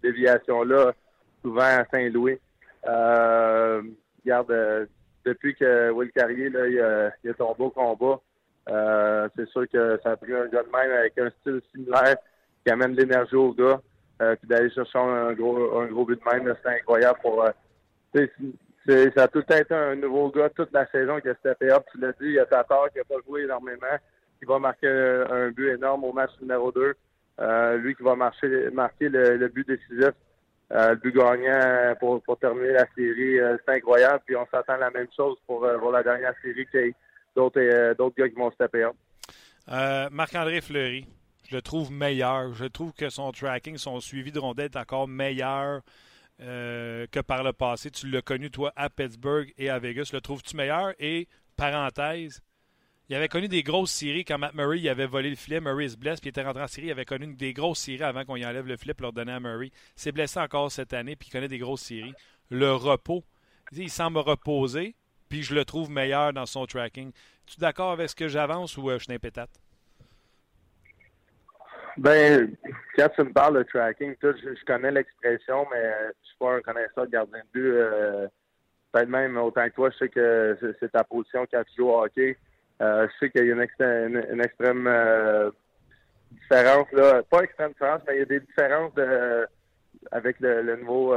[0.03, 0.93] déviation-là
[1.41, 2.39] souvent à Saint-Louis.
[2.87, 3.83] Euh,
[4.23, 4.87] regarde, euh,
[5.25, 8.21] depuis que Will Carrier il, a, a tombé au combat,
[8.69, 12.17] euh, c'est sûr que ça a pris un gars de même avec un style similaire
[12.65, 13.81] qui amène de l'énergie au gars.
[14.23, 17.45] Euh, puis d'aller chercher un gros un gros but de même, c'est incroyable pour
[18.15, 18.31] c'est,
[19.17, 21.85] ça a tout été un nouveau gars toute la saison qui a steppé up.
[21.91, 23.99] Tu l'as dit, il a sa tort, qui n'a pas joué énormément
[24.39, 26.95] qui va marquer un but énorme au match numéro 2.
[27.41, 30.13] Euh, lui qui va marcher, marquer le, but décisif
[30.71, 34.21] le but gagnant pour, pour terminer la série, c'est incroyable.
[34.27, 36.95] Puis on s'attend à la même chose pour, pour la dernière série qu'il y ait
[37.35, 38.89] d'autres gars qui vont se taper
[40.13, 41.07] Marc-André Fleury,
[41.49, 42.55] je le trouve meilleur.
[42.55, 45.83] Je trouve que son tracking, son suivi de rondelle est encore meilleur
[46.41, 47.91] euh, que par le passé.
[47.91, 50.11] Tu l'as connu, toi, à Pittsburgh et à Vegas.
[50.13, 50.95] Le trouves-tu meilleur?
[50.99, 52.43] Et, parenthèse,
[53.09, 55.61] il avait connu des grosses séries quand Matt Murray avait volé le filet.
[55.61, 56.87] Murray se blesse, puis il était rentré en série.
[56.87, 59.33] Il avait connu des grosses séries avant qu'on y enlève le filet pour leur donner
[59.33, 59.67] à Murray.
[59.67, 62.15] Il s'est blessé encore cette année, puis il connaît des grosses séries.
[62.49, 63.23] Le repos,
[63.73, 64.97] il semble reposer,
[65.29, 67.13] puis je le trouve meilleur dans son tracking.
[67.47, 69.51] Tu es d'accord avec ce que j'avance ou euh, je suis pétate?
[71.97, 72.57] Ben,
[72.97, 76.61] quand tu me parles de tracking, tout, je, connais l'expression, mais je suis pas un
[76.61, 77.73] connaisseur de gardien de but.
[77.73, 78.29] Euh,
[78.93, 82.03] peut-être même autant que toi, je sais que c'est ta position quand tu joues au
[82.03, 82.37] hockey.
[82.83, 85.51] Euh, je sais qu'il y a une, une, extrême euh,
[86.31, 87.23] différence, là.
[87.23, 89.47] Pas extrême différence, mais il y a des différences de,
[90.11, 91.15] avec le, nouveau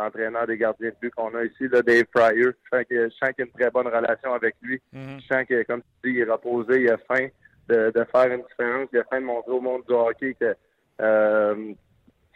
[0.00, 2.52] entraîneur des gardiens de but qu'on a ici, là, Dave Pryor.
[2.72, 4.82] Je sens qu'il y a une très bonne relation avec lui.
[4.92, 5.20] Mm-hmm.
[5.20, 7.28] Je sens que, comme tu dis, il est reposé, il a faim
[7.68, 8.90] de, faire une différence.
[8.90, 10.54] De montrer au monde du hockey que
[11.00, 11.72] euh,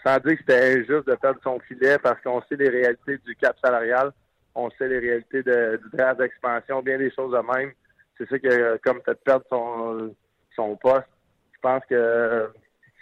[0.04, 3.34] sans dire que c'était injuste de perdre son filet parce qu'on sait les réalités du
[3.36, 4.12] cap salarial,
[4.54, 7.72] on sait les réalités de, du draft d'expansion, bien des choses de même.
[8.16, 10.14] C'est ça qui a comme fait perdre son,
[10.56, 11.06] son poste.
[11.54, 12.50] Je pense que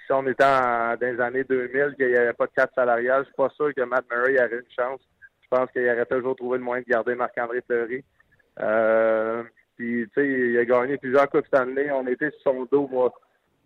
[0.07, 3.27] si on était dans les années 2000, qu'il n'y avait pas de cap salarial, je
[3.27, 5.01] suis pas sûr que Matt Murray aurait une chance.
[5.43, 8.05] Je pense qu'il aurait toujours trouvé le moyen de garder Marc-André Fleury.
[8.61, 9.43] Euh,
[9.77, 11.91] puis, tu sais, il a gagné plusieurs Coupes Stanley.
[11.91, 13.13] On était sur son dos, moi.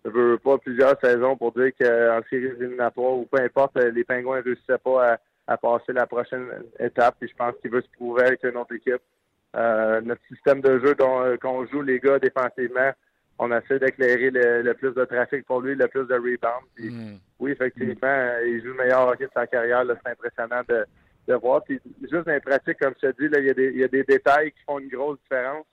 [0.05, 4.38] Je veux pas plusieurs saisons pour dire qu'en série éliminatoire ou peu importe, les Pingouins
[4.38, 6.46] ne réussissaient pas à, passer la prochaine
[6.79, 7.16] étape.
[7.20, 9.03] Puis je pense qu'il veut se prouver avec une autre équipe.
[9.57, 12.92] Euh, notre système de jeu dont qu'on joue les gars défensivement,
[13.38, 16.64] on essaie d'éclairer le, plus de trafic pour lui, le plus de rebound.
[16.75, 17.18] Puis, mm.
[17.38, 19.85] Oui, effectivement, il joue le meilleur hockey de sa carrière.
[19.87, 20.87] C'est impressionnant de,
[21.29, 21.62] de voir.
[21.64, 23.79] Puis juste dans les pratiques, comme je te dis, là, il, y a des, il
[23.79, 25.66] y a des détails qui font une grosse différence.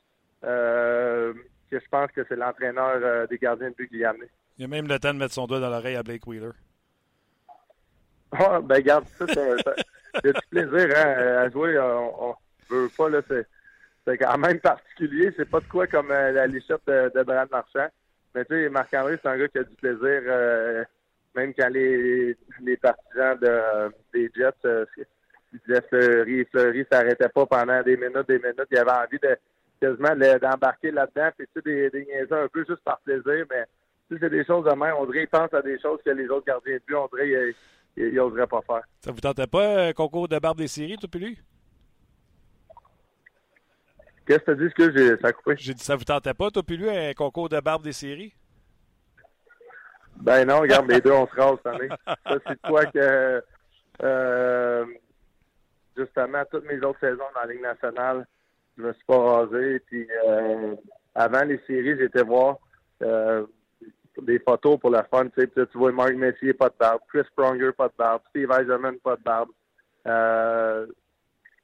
[0.44, 1.34] Euh,
[1.70, 4.28] que je pense que c'est l'entraîneur euh, des gardiens de but qui l'a amené.
[4.58, 6.52] Il a même le temps de mettre son doigt dans l'oreille à Blake Wheeler.
[8.32, 11.80] Ah, ben garde ça, c'est du plaisir hein, à jouer.
[11.80, 12.36] On,
[12.72, 15.34] ne veut pas, là, c'est quand même particulier.
[15.36, 17.88] C'est pas de quoi comme euh, la lichette de, de Brad Marchand.
[18.36, 20.86] Mais tu sais, Marc-André, c'est un gars qui a du plaisir,
[21.38, 24.86] même quand les, les partisans de, des Jets euh,
[25.54, 28.68] disaient Fleury, Fleury s'arrêtait pas pendant des minutes, des minutes.
[28.72, 29.38] Il avait envie de
[29.80, 33.66] quasiment d'embarquer là-dedans, puis tu des, des niaiseux un peu juste par plaisir, mais
[34.10, 36.28] si c'est des choses de même, on dirait qu'il pense à des choses que les
[36.30, 37.54] autres gardiens de but, on dirait
[37.94, 38.84] qu'ils n'oseraient pas faire.
[39.02, 41.38] Ça vous tentait pas un concours de barbe des séries, tout lui?
[44.26, 45.56] Qu'est-ce que tu dis que j'ai ça a coupé?
[45.58, 48.34] J'ai dit ça vous tentait pas, toi puis lui, un concours de barbe des séries?
[50.18, 51.90] Ben non, regarde, les deux, on se rase cette année.
[52.06, 53.44] Ça, c'est quoi que
[54.04, 54.86] euh,
[55.96, 58.28] justement, toutes mes autres saisons dans la Ligue nationale,
[58.78, 59.80] je me suis pas rasé.
[59.80, 60.76] Puis euh,
[61.16, 62.58] avant les séries, j'étais voir
[63.02, 63.46] euh,
[64.22, 65.28] des photos pour la fun.
[65.30, 67.02] Tu, sais, tu vois Mark Messier, pas de barbe.
[67.10, 68.22] Chris Pronger, pas de barbe.
[68.30, 69.50] Steve Eisenman, pas de barbe.
[70.08, 70.86] Euh,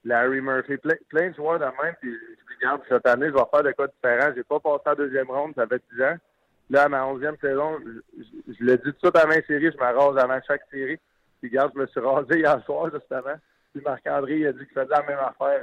[0.03, 1.95] Larry Murphy, plein, de joueurs de même.
[2.01, 4.33] Puis je regarde, cette année, je vais faire de quoi différent.
[4.35, 6.15] J'ai pas passé la deuxième ronde, ça fait 10 ans.
[6.69, 8.23] Là, à ma onzième saison, je,
[8.53, 10.97] je, l'ai dit tout de suite avant série, je me rase avant chaque série.
[11.39, 13.35] Puis regarde, je me suis rasé hier soir, justement.
[13.73, 15.61] Puis Marc-André a dit qu'il faisait la même affaire.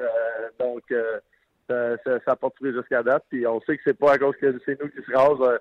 [0.59, 0.85] donc,
[1.71, 3.25] ça n'a pas pris jusqu'à date.
[3.29, 5.41] Puis on sait que c'est pas à cause que c'est nous qui se rasent.
[5.41, 5.59] Euh,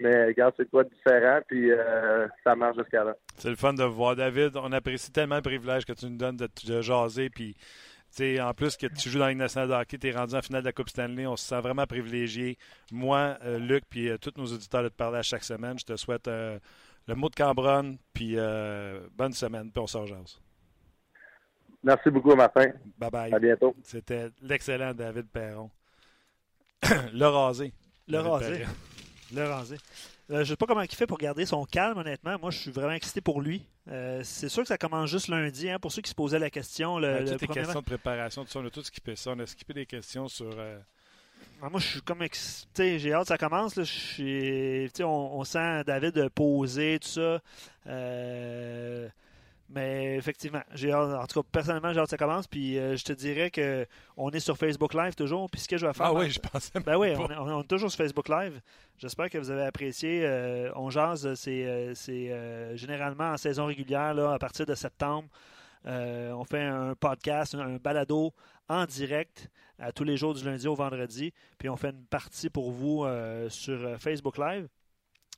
[0.00, 3.16] mais regarde, c'est quoi de différent, puis euh, ça marche jusqu'à là.
[3.36, 4.56] C'est le fun de voir, David.
[4.56, 7.30] On apprécie tellement le privilège que tu nous donnes de, jaser.
[7.30, 7.56] Puis,
[8.40, 10.40] en plus que tu joues dans la Ligue nationale de hockey, tu es rendu en
[10.40, 11.26] finale de la Coupe Stanley.
[11.26, 12.58] On se sent vraiment privilégié.
[12.92, 15.76] Moi, euh, Luc, puis tous nos auditeurs de te parler à chaque semaine.
[15.80, 18.36] Je te souhaite le mot de Cambronne, puis
[19.16, 20.40] bonne semaine, puis on se rejase.
[21.88, 22.70] Merci beaucoup, Martin.
[22.98, 23.32] Bye bye.
[23.32, 23.74] À bientôt.
[23.82, 25.70] C'était l'excellent David Perron.
[27.14, 27.72] le rasé.
[28.06, 28.66] Le rasé.
[29.34, 29.76] Le rasé.
[30.30, 32.38] Euh, je ne sais pas comment il fait pour garder son calme, honnêtement.
[32.38, 33.64] Moi, je suis vraiment excité pour lui.
[33.90, 36.50] Euh, c'est sûr que ça commence juste lundi, hein, pour ceux qui se posaient la
[36.50, 36.98] question.
[36.98, 39.30] Le, toutes les questions de préparation, on a tout skippé ça.
[39.30, 40.50] On a skippé des questions sur.
[40.58, 40.78] Euh,
[41.62, 42.98] ah, moi, je suis comme excité.
[42.98, 43.76] J'ai hâte que ça commence.
[43.76, 43.84] Là.
[43.84, 47.40] Je on, on, sent David poser, tout ça.
[49.70, 52.46] Mais effectivement, j'ai en tout cas, personnellement, j'ai hâte que ça commence.
[52.46, 55.50] Puis euh, je te dirais que on est sur Facebook Live toujours.
[55.50, 56.06] Puis ce que je vais faire.
[56.06, 56.80] Ah oui, je pensais.
[56.80, 58.60] Ben oui, on, est toujours sur Facebook Live.
[58.96, 60.22] J'espère que vous avez apprécié.
[60.24, 65.28] Euh, on jase, c'est euh, généralement en saison régulière, là, à partir de septembre.
[65.84, 68.32] on fait un podcast, un, balado
[68.70, 71.34] en direct à tous les jours du lundi au vendredi.
[71.58, 73.06] Puis on fait une partie pour vous
[73.50, 74.66] sur Facebook Live.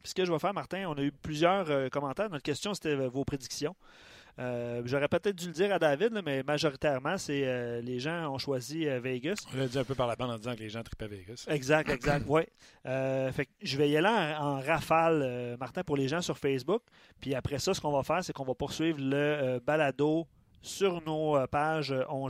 [0.04, 2.30] Puis ce que je vais faire, Martin, on a eu plusieurs commentaires.
[2.30, 3.74] Notre question, c'était vos prédictions.
[4.38, 8.32] Euh, J'aurais peut-être dû le dire à David, là, mais majoritairement, c'est euh, les gens
[8.32, 9.44] ont choisi euh, Vegas.
[9.52, 11.44] On l'a dit un peu par la bande en disant que les gens tripaient Vegas.
[11.48, 12.42] Exact, exact, oui.
[12.84, 16.82] fait que je vais y aller en, en rafale, Martin, pour les gens sur Facebook.
[17.20, 20.26] Puis après ça, ce qu'on va faire, c'est qu'on va poursuivre le balado
[20.62, 22.28] sur nos pages On.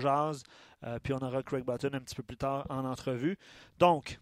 [0.84, 3.36] Euh, puis on aura Craig Button un petit peu plus tard en entrevue.
[3.78, 4.18] Donc,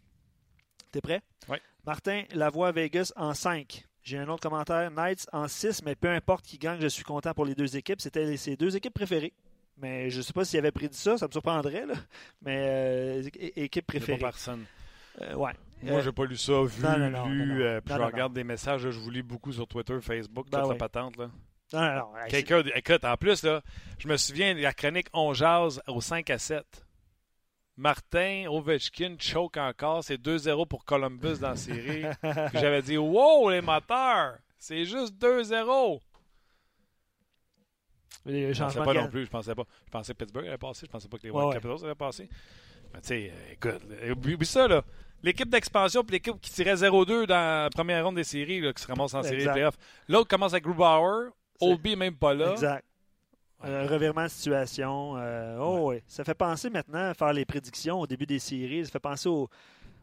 [0.91, 1.23] t'es prêt?
[1.49, 1.59] Oui.
[1.87, 3.85] Martin, la voix Vegas en 5.
[4.03, 4.91] J'ai un autre commentaire.
[4.91, 8.01] Knights en 6, mais peu importe qui gagne, je suis content pour les deux équipes.
[8.01, 9.33] C'était ses deux équipes préférées.
[9.81, 11.87] Mais je ne sais pas s'il avait prédit ça, ça me surprendrait.
[11.87, 11.95] Là.
[12.43, 14.19] Mais euh, équipe préférée.
[14.19, 14.65] pas personne.
[15.21, 15.53] Euh, ouais.
[15.83, 18.43] Moi, Euh, j'ai pas lu ça, vu, non, non, lu, euh, puis je regarde des
[18.45, 21.17] messages, là, je vous lis beaucoup sur Twitter, Facebook, Ben toute la patente.
[21.17, 21.31] Là.
[21.73, 22.07] non, non, non.
[22.29, 23.63] Quelqu'un, écoute, en plus, là,
[23.99, 26.65] je me souviens de la chronique On jase au 5 à 7.
[27.79, 32.03] Martin Ovechkin choke encore, c'est 2-0 pour Columbus dans la série.
[32.53, 36.01] J'avais dit, wow, les moteurs, c'est juste 2-0.
[38.25, 39.63] c'est- les Je pensais pas non plus, je pensais pas.
[39.87, 41.55] Je pensais que Pittsburgh allait passer, je pensais pas que les White ouais.
[41.55, 42.29] Capitals allaient passer.
[42.93, 44.83] Mais tu sais, euh, écoute, là, oublie, ça, là.
[45.23, 48.83] L'équipe d'expansion puis l'équipe qui tirait 0-2 dans la première ronde des séries, là, qui
[48.83, 49.79] se ramasse en série playoffs.
[50.09, 52.53] L'autre commence avec Grubauer, est même pas là.
[52.53, 52.85] Exact.
[53.61, 55.17] Un revirement de situation.
[55.17, 56.01] euh, oh, oui.
[56.07, 58.85] Ça fait penser maintenant à faire les prédictions au début des séries.
[58.85, 59.49] Ça fait penser au,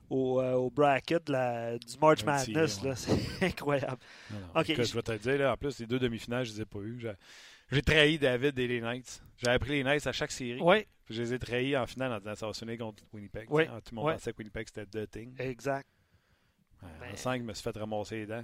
[0.09, 2.83] au, euh, au bracket la- du March Un Madness.
[2.83, 2.95] là.
[2.95, 3.97] C'est incroyable.
[4.31, 4.63] Non, non.
[4.63, 6.79] Je- vais te le dire, là, en plus, les deux demi-finales, je les ai pas
[6.79, 6.99] eues.
[6.99, 7.13] J'ai-
[7.81, 9.23] trahi David et les Knights.
[9.37, 10.59] J'ai appris les Knights à chaque série.
[10.61, 13.47] Oui, Je les ai trahis en finale en disant ça va contre Winnipeg.
[13.49, 15.33] Oui, sais, Tout le monde pensait que Winnipeg c'était The Thing.
[15.39, 15.87] exact.
[16.83, 18.43] Ouais, Ben- En 5, je me suis fait ramasser les dents.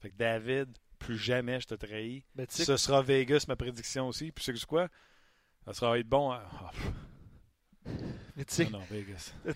[0.00, 2.24] Fait que David, plus jamais je te trahis.
[2.48, 4.32] Sais, Ce sera Vegas, ma prédiction aussi.
[4.32, 4.88] Puis c'est quoi?
[5.64, 6.30] Ça sera être bon.
[6.30, 6.70] à- Ah,
[8.36, 9.34] mais tu sais, non, non, Vegas.
[9.46, 9.52] Je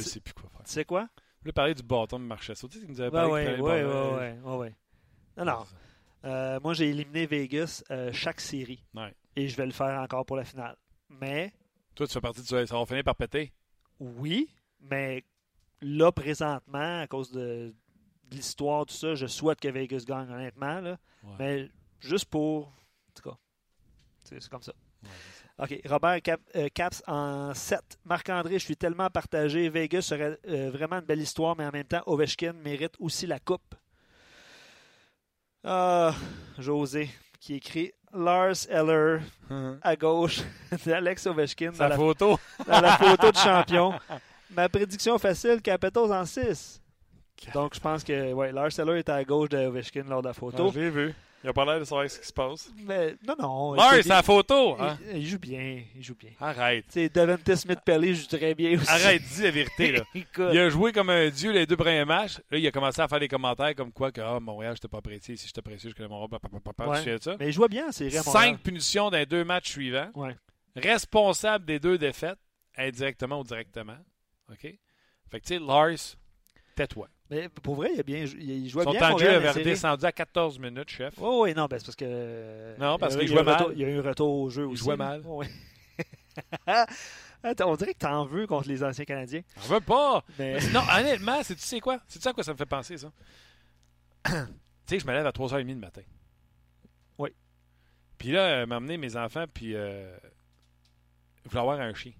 [0.00, 0.62] sais plus quoi faire.
[0.64, 1.08] tu sais quoi?
[1.38, 2.66] Je voulais parler du bâton de Marchesso.
[2.68, 4.68] Tu sais, il nous avait Ben parlé qu'il oui.
[5.36, 5.66] Non, non.
[6.24, 8.82] Euh, moi, j'ai éliminé Vegas euh, chaque série.
[8.94, 9.14] Ouais.
[9.36, 10.76] Et je vais le faire encore pour la finale.
[11.08, 11.52] Mais,
[11.94, 12.46] Toi, tu fais partie de.
[12.66, 13.52] Ça va finir par péter.
[14.00, 14.48] oui,
[14.80, 15.22] mais
[15.80, 17.72] là, présentement, à cause de,
[18.30, 20.80] de l'histoire, tout ça, je souhaite que Vegas gagne, honnêtement.
[20.80, 20.98] Là.
[21.22, 21.34] Ouais.
[21.38, 22.66] Mais juste pour.
[22.66, 22.72] En
[23.14, 23.36] tout cas,
[24.24, 24.72] c'est comme ça.
[25.02, 25.08] Ouais.
[25.58, 25.80] OK.
[25.88, 27.80] Robert Cap- euh, Caps en 7.
[28.04, 29.68] Marc-André, je suis tellement partagé.
[29.70, 33.38] Vegas serait euh, vraiment une belle histoire, mais en même temps, Ovechkin mérite aussi la
[33.38, 33.74] coupe.
[35.64, 36.14] Ah,
[36.58, 37.08] José,
[37.40, 39.18] qui écrit Lars Eller
[39.82, 40.40] à gauche
[40.86, 42.38] d'Alex Ovechkin dans Sa la, photo.
[42.66, 43.94] dans la photo de champion.
[44.50, 46.80] Ma prédiction facile, Capitals en 6.
[47.54, 50.68] Donc, je pense que ouais, Lars Eller est à gauche d'Ovechkin lors de la photo.
[50.68, 51.14] Ah, J'ai vu.
[51.44, 52.70] Il a pas l'air de savoir ce qui se passe.
[52.84, 53.74] Mais non, non.
[53.74, 54.74] Lars, c'est la photo.
[54.78, 54.98] il, hein?
[55.12, 55.82] il- il joue bien.
[55.94, 56.30] Il joue bien.
[56.40, 56.86] Arrête.
[56.88, 58.90] Sais, Devante Smith-Pelly joue très bien aussi.
[58.90, 59.92] Arrête, dis la vérité.
[59.92, 60.02] Là.
[60.14, 62.38] Il a joué comme un dieu les deux premiers matchs.
[62.50, 64.88] Là, il a commencé à faire des commentaires comme quoi que ah, Montréal, je t'ai
[64.88, 65.36] pas apprécié.
[65.36, 66.28] Si je t'apprécie, je connais mon rôle.
[66.88, 67.04] Ouais.
[67.04, 67.36] De ça?
[67.38, 68.22] Mais il jouait bien à Montréal.
[68.24, 70.10] Cinq punitions dans les deux matchs suivants.
[70.14, 70.34] Ouais.
[70.74, 72.38] Responsable des deux défaites,
[72.76, 73.96] indirectement ou directement.
[74.50, 74.62] OK?
[75.30, 76.16] Fait que, tu sais, Lars,
[76.74, 77.08] tais-toi.
[77.30, 79.02] Mais pour vrai, il, a bien, il jouait Son bien.
[79.02, 81.14] à temps de jeu avait redescendu à 14 minutes, chef.
[81.20, 82.78] Oh, oui, non, ben, c'est parce que.
[82.78, 83.76] Non, parce il qu'il jouait retour- mal.
[83.76, 84.84] Il y a eu un retour au jeu Il aussi.
[84.84, 85.04] jouait là.
[85.04, 85.22] mal.
[85.26, 85.46] Oh, oui.
[87.42, 89.42] Attends, on dirait que t'en veux contre les anciens Canadiens.
[89.56, 90.24] On veut pas!
[90.38, 90.58] Mais...
[90.72, 92.00] Non, honnêtement, c'est tu sais quoi?
[92.08, 93.12] C'est ça à quoi ça me fait penser, ça?
[94.24, 94.32] tu
[94.86, 96.02] sais, je me lève à 3h30 le matin.
[97.18, 97.30] Oui.
[98.18, 100.16] Puis là, euh, m'amener mes enfants, puis euh,
[101.44, 102.12] je voulais avoir un chien.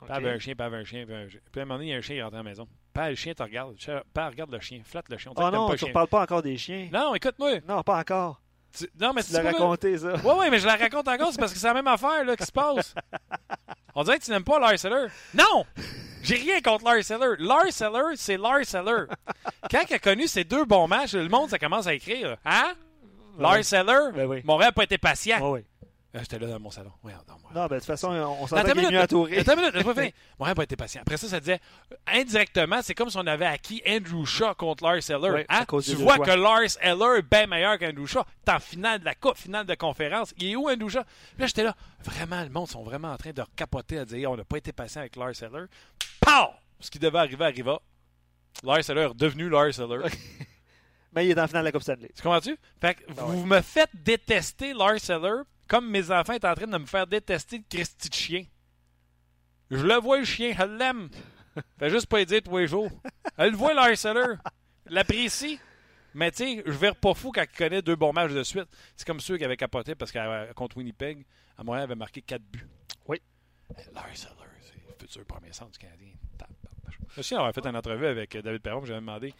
[0.00, 0.08] Ok.
[0.08, 1.40] Pas un chien, pas un chien, pas un chien.
[1.50, 2.68] Puis à un moment donné, il y a un chien qui rentre à la maison.
[2.92, 3.74] Pas le chien te regarde.
[4.12, 4.80] Pas regarde le chien.
[4.84, 5.32] Flatte le chien.
[5.36, 6.88] On Oh non, tu ne parles pas encore des chiens.
[6.92, 7.60] Non, écoute-moi.
[7.68, 8.40] Non, pas encore.
[8.76, 10.14] Tu- Non, mais Tu tu l'as raconté, ça.
[10.14, 12.36] Ouais, ouais, mais je la raconte encore, c'est parce que c'est la même affaire là,
[12.36, 12.94] qui se passe.
[13.94, 15.06] On dirait que tu n'aimes pas Lars Eller.
[15.34, 15.64] Non!
[16.22, 17.34] J'ai rien contre Lars Eller.
[17.38, 19.06] Lars Eller, c'est Lars Eller.
[19.70, 22.36] Quand il a connu ces deux bons matchs, le monde, ça commence à écrire.
[22.44, 22.72] Hein?
[23.38, 24.12] Lars Eller?
[24.14, 24.40] Ben oui.
[24.44, 25.38] Montréal n'a pas été patient.
[25.42, 25.64] Oh, oui.
[26.14, 26.90] Euh, J'étais là dans mon salon.
[27.04, 27.50] Ouais, non, moi.
[27.54, 29.38] Non, ben, de toute façon, on s'entend qu'il est mieux entouré.
[29.38, 29.74] Attends une minute,
[30.40, 31.02] n'a pas été patient.
[31.02, 31.60] Après ça, ça disait,
[31.92, 35.30] euh, indirectement, c'est comme si on avait acquis Andrew Shaw contre Lars Eller.
[35.30, 35.80] Oui, à Hein?
[35.82, 38.24] Tu vois que Lars Eller est bien meilleur qu'Andrew Shaw.
[38.44, 40.34] T'es en finale de la Coupe, finale de conférence.
[40.38, 41.04] Il est où Andrew Shaw?
[41.04, 44.32] Puis là, j'étais là, vraiment, le monde sont vraiment en train de capoter à dire,
[44.32, 45.66] on n'a pas été patient avec Lars Eller.
[46.20, 46.48] Pow!
[46.80, 47.78] Ce qui devait arriver arriva.
[48.64, 50.08] Lars Eller est devenu Lars Eller.
[51.12, 52.10] Mais il est en finale de la Coupe Stanley.
[52.14, 52.56] Tu comprends-tu?
[52.80, 56.66] Fait que Ah vous me faites détester Lars Eller comme mes enfants sont en train
[56.66, 58.44] de me faire détester le Christy de chien.
[59.70, 61.08] Je le vois, le chien, je l'aime.
[61.78, 62.90] Fait juste pas le dire tous les jours.
[63.38, 64.34] Elle le voit, Lars Eller.
[64.86, 65.60] L'apprécie.
[66.12, 68.66] Mais tu sais, je vais pas fou quand il connaît deux bons matchs de suite.
[68.96, 71.24] C'est comme ceux qui avaient capoté parce que contre Winnipeg,
[71.56, 72.66] à Montréal, il avait marqué 4 buts.
[73.06, 73.22] Oui.
[73.94, 76.08] Lars Eller, c'est le futur premier centre du Canadien.
[77.10, 79.34] Je me souviens d'avoir fait une entrevue avec euh, David Perron, j'avais demandé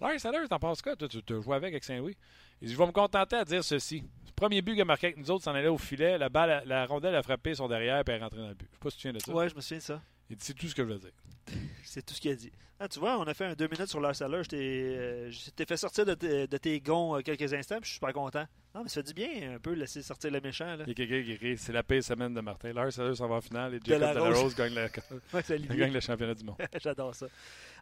[0.00, 0.96] Lars Eller, t'en penses quoi?
[0.96, 2.16] Tu te joues avec avec Saint-Louis.
[2.60, 4.04] Il dit Je vais me contenter à dire ceci.
[4.36, 6.18] Premier but qu'il a marqué avec nous autres, s'en allait au filet.
[6.18, 8.68] La, balle, la rondelle a frappé son derrière et elle est rentrée dans le but.
[8.70, 9.32] Je sais pas si tu te souviens de ça.
[9.32, 10.02] Ouais, je me souviens de ça.
[10.30, 11.10] Et c'est tout ce que je veux dire.
[11.84, 12.50] C'est tout ce qu'il a dit.
[12.80, 14.00] Ah, tu vois, on a fait un deux minutes sur.
[14.12, 17.76] Je t'ai euh, je t'ai fait sortir de, tes- de tes gonds euh, quelques instants,
[17.76, 18.44] puis je suis super content.
[18.74, 20.74] Non, mais ça fait du bien un peu laisser sortir le méchant.
[20.76, 20.84] Là.
[20.86, 22.72] Il y a quelqu'un qui c'est la pire semaine de Martin.
[22.72, 24.54] Lars Eller s'en va en finale et De la Jacob Rose.
[24.56, 24.74] Gagne,
[25.32, 25.42] Ouais,
[25.76, 26.56] gagne le championnat du monde.
[26.82, 27.26] J'adore ça.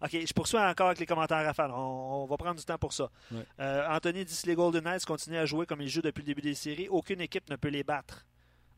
[0.03, 1.71] OK, je poursuis encore avec les commentaires rafales.
[1.71, 3.09] On, on va prendre du temps pour ça.
[3.31, 3.45] Ouais.
[3.61, 6.27] Euh, Anthony dit si les Golden Knights continuent à jouer comme ils jouent depuis le
[6.27, 8.27] début des séries, aucune équipe ne peut les battre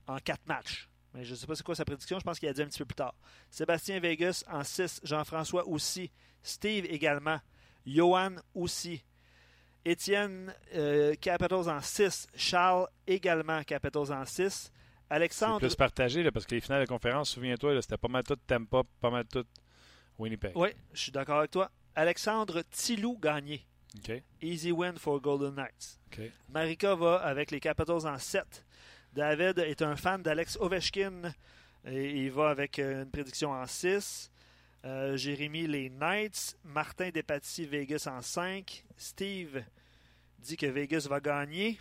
[0.06, 0.88] en quatre matchs.
[1.14, 2.18] Mais je ne sais pas c'est quoi sa prédiction.
[2.18, 3.14] Je pense qu'il a dit un petit peu plus tard.
[3.50, 5.00] Sébastien Vegas en 6.
[5.04, 6.10] Jean-François aussi.
[6.42, 7.38] Steve également.
[7.86, 9.02] Johan aussi.
[9.84, 12.26] Étienne euh, Capitals en 6.
[12.34, 14.72] Charles également Capitals en 6.
[15.08, 15.60] C'est Alexandre.
[15.60, 18.82] plus partagé là, parce que les finales de conférence, souviens-toi, c'était pas mal tout Tampa,
[19.00, 19.44] pas mal tout
[20.18, 20.52] Winnipeg.
[20.56, 21.70] Oui, je suis d'accord avec toi.
[21.94, 23.64] Alexandre Tilou gagné.
[23.96, 24.22] OK.
[24.42, 26.00] Easy win for Golden Knights.
[26.08, 26.22] OK.
[26.48, 28.64] Marika va avec les Capitals en 7.
[29.14, 31.32] David est un fan d'Alex Ovechkin
[31.86, 34.30] et il va avec euh, une prédiction en 6.
[34.84, 36.56] Euh, Jérémy, les Knights.
[36.64, 38.84] Martin Despatie, Vegas en 5.
[38.96, 39.62] Steve
[40.38, 41.78] dit que Vegas va gagner.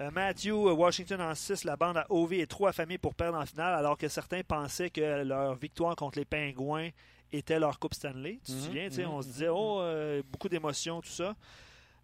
[0.00, 1.64] Euh, Matthew, Washington en 6.
[1.64, 4.90] La bande à OV est trop affamée pour perdre en finale, alors que certains pensaient
[4.90, 6.88] que leur victoire contre les Pingouins
[7.32, 8.40] était leur Coupe Stanley.
[8.44, 11.10] Tu te Mhm, souviens, tu sais, mhm, on se disait, oh, euh, beaucoup d'émotions, tout
[11.10, 11.36] ça.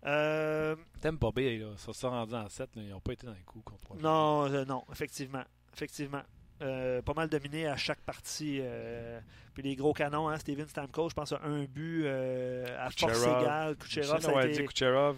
[0.06, 1.72] Euh, T'aimes pas bien, là.
[1.76, 4.10] Ça s'est rendu en 7, ils n'ont pas été dans les coups contre Washington.
[4.10, 5.42] non, euh, non, effectivement.
[5.74, 6.22] Effectivement.
[6.62, 8.60] Euh, pas mal dominé à chaque partie.
[8.62, 9.20] euh,
[9.52, 13.12] puis les gros canons, hein, Steven Stamkos, je pense à un but euh, à force
[13.12, 13.42] Kucherov.
[13.42, 13.76] égale.
[13.76, 14.62] Kucherov, ça on a été...
[14.62, 15.16] dit Kucherov.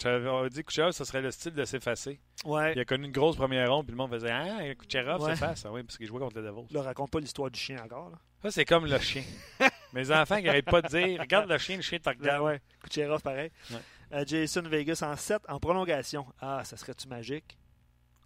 [0.00, 2.20] J'avais on a dit Kucherov, ça serait le style de s'effacer.
[2.44, 2.74] Ouais.
[2.76, 5.32] Il a connu une grosse première ronde, puis le monde faisait Ah, Kucherov Ouais.
[5.34, 5.64] s'efface.
[5.66, 6.72] Ah oui, parce qu'il jouait contre le Devils.
[6.72, 8.10] Là, raconte pas l'histoire du chien encore.
[8.10, 8.18] Là.
[8.42, 9.24] Ça, c'est comme le chien.
[9.92, 12.42] Mes enfants qui n'arrêtent pas de dire Regarde le chien, le chien te Là, regarde.
[12.44, 12.60] ouais.
[12.84, 13.50] Kucherov, pareil.
[13.72, 13.78] Ouais.
[14.12, 16.26] Euh, Jason Vegas en 7 en prolongation.
[16.40, 17.58] Ah, ça serait-tu magique?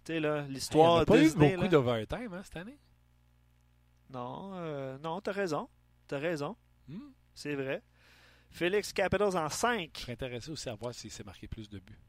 [0.05, 1.67] Tu sais, là, Hey, on l'histoire n'a pas eu beaucoup là.
[1.67, 2.77] d'overtime hein, cette année?
[4.09, 5.67] Non, euh, non, t'as raison.
[6.07, 6.55] T'as raison.
[6.87, 7.11] Hmm.
[7.33, 7.81] C'est vrai.
[8.49, 9.91] Félix Capitals en 5.
[9.95, 11.99] Je serais intéressé aussi à voir s'il s'est marqué plus de buts.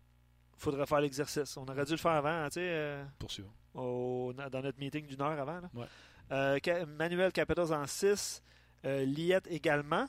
[0.56, 1.56] faudrait faire l'exercice.
[1.56, 3.52] On aurait dû le faire avant, tu sais, euh, Poursuivons.
[3.74, 5.60] au- dans notre meeting d'une heure avant.
[5.60, 5.70] là.
[5.74, 5.86] Ouais.
[6.32, 8.42] Euh, Manuel Capitals en 6.
[8.86, 10.06] Euh, Liette également.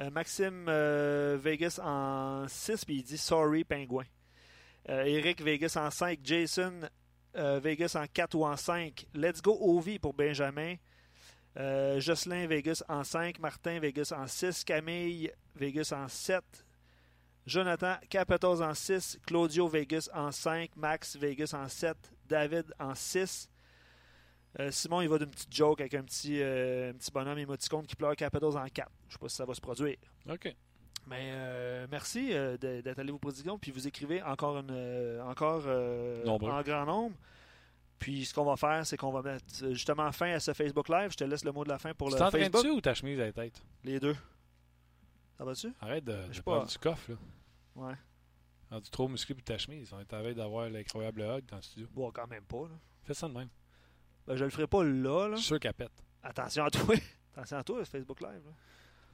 [0.00, 4.04] Euh, Maxime euh, Vegas en 6, puis il dit Sorry, Pingouin.
[4.88, 6.20] Euh, Eric Vegas en 5.
[6.22, 6.72] Jason
[7.36, 9.06] euh, Vegas en 4 ou en 5.
[9.14, 10.76] Let's go Ovi pour Benjamin.
[11.58, 13.38] Euh, Jocelyn Vegas en 5.
[13.38, 14.64] Martin Vegas en 6.
[14.64, 16.42] Camille Vegas en 7.
[17.46, 19.18] Jonathan Capitals en 6.
[19.26, 20.70] Claudio Vegas en 5.
[20.76, 21.96] Max Vegas en 7.
[22.26, 23.50] David en 6.
[24.60, 27.86] Euh, Simon, il va d'une petite joke avec un petit, euh, un petit bonhomme émoticône
[27.86, 28.90] qui pleure Capitals en 4.
[29.08, 29.96] Je sais pas si ça va se produire.
[30.28, 30.54] OK.
[31.06, 33.58] Mais euh, merci euh, d'être allé vos prédictions.
[33.58, 37.16] Puis vous écrivez encore, une, euh, encore euh, en grand nombre.
[37.98, 41.12] Puis ce qu'on va faire, c'est qu'on va mettre justement fin à ce Facebook Live.
[41.12, 42.52] Je te laisse le mot de la fin pour Tu le Facebook.
[42.52, 43.62] dessus ou ta chemise à la tête?
[43.84, 44.16] Les deux.
[45.36, 45.72] Ça va-tu?
[45.80, 46.70] Arrête de, Je de prendre pas.
[46.70, 47.10] du coffre.
[47.12, 47.16] Là.
[47.76, 47.94] Ouais.
[48.70, 49.92] Rendu trop musclé pour ta chemise.
[49.92, 51.88] On est en veille d'avoir l'incroyable hug dans le studio.
[51.92, 52.62] Bon, quand même pas.
[52.68, 52.74] Là.
[53.04, 53.48] Fais ça de même.
[54.28, 55.28] Ben, je le ferai pas là.
[55.28, 55.36] là.
[55.36, 56.04] Je suis sûr qu'elle pète.
[56.22, 56.94] Attention à toi.
[57.34, 58.42] Attention à toi, ce Facebook Live.
[58.44, 58.52] là.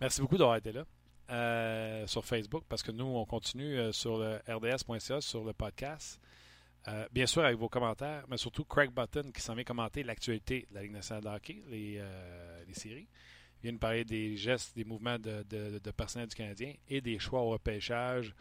[0.00, 0.84] Merci beaucoup d'avoir été là
[1.30, 6.20] euh, sur Facebook parce que nous, on continue euh, sur le rds.ca, sur le podcast.
[6.88, 10.66] Euh, bien sûr, avec vos commentaires, mais surtout Craig Button qui s'en vient commenter l'actualité
[10.68, 12.02] de la Ligue nationale de hockey, les,
[12.66, 13.08] les séries.
[13.60, 17.00] Il vient nous parler des gestes, des mouvements de, de, de personnel du Canadien et
[17.00, 18.34] des choix au repêchage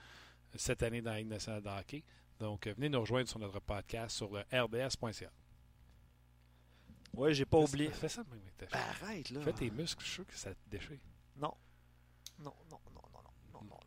[0.55, 2.03] cette année dans la Ligue nationale de hockey.
[2.39, 5.29] Donc, venez nous rejoindre sur notre podcast sur le rds.ca.
[7.15, 7.89] Ouais, j'ai pas Fais- oublié.
[7.89, 9.41] Fais ça même avec ta Ben, arrête, là.
[9.41, 10.97] Fais tes muscles, je suis sûr que ça te déchire.
[11.38, 11.54] Non.
[12.39, 13.21] Non, non, non, non, non,
[13.54, 13.78] non, non, non.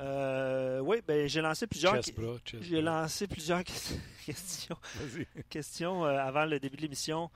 [0.00, 1.94] Euh, oui, ben, j'ai lancé plusieurs.
[1.96, 3.02] Chest bras, chest J'ai bras.
[3.02, 5.26] lancé plusieurs que- questions, Vas-y.
[5.48, 7.30] questions euh, avant le début de l'émission.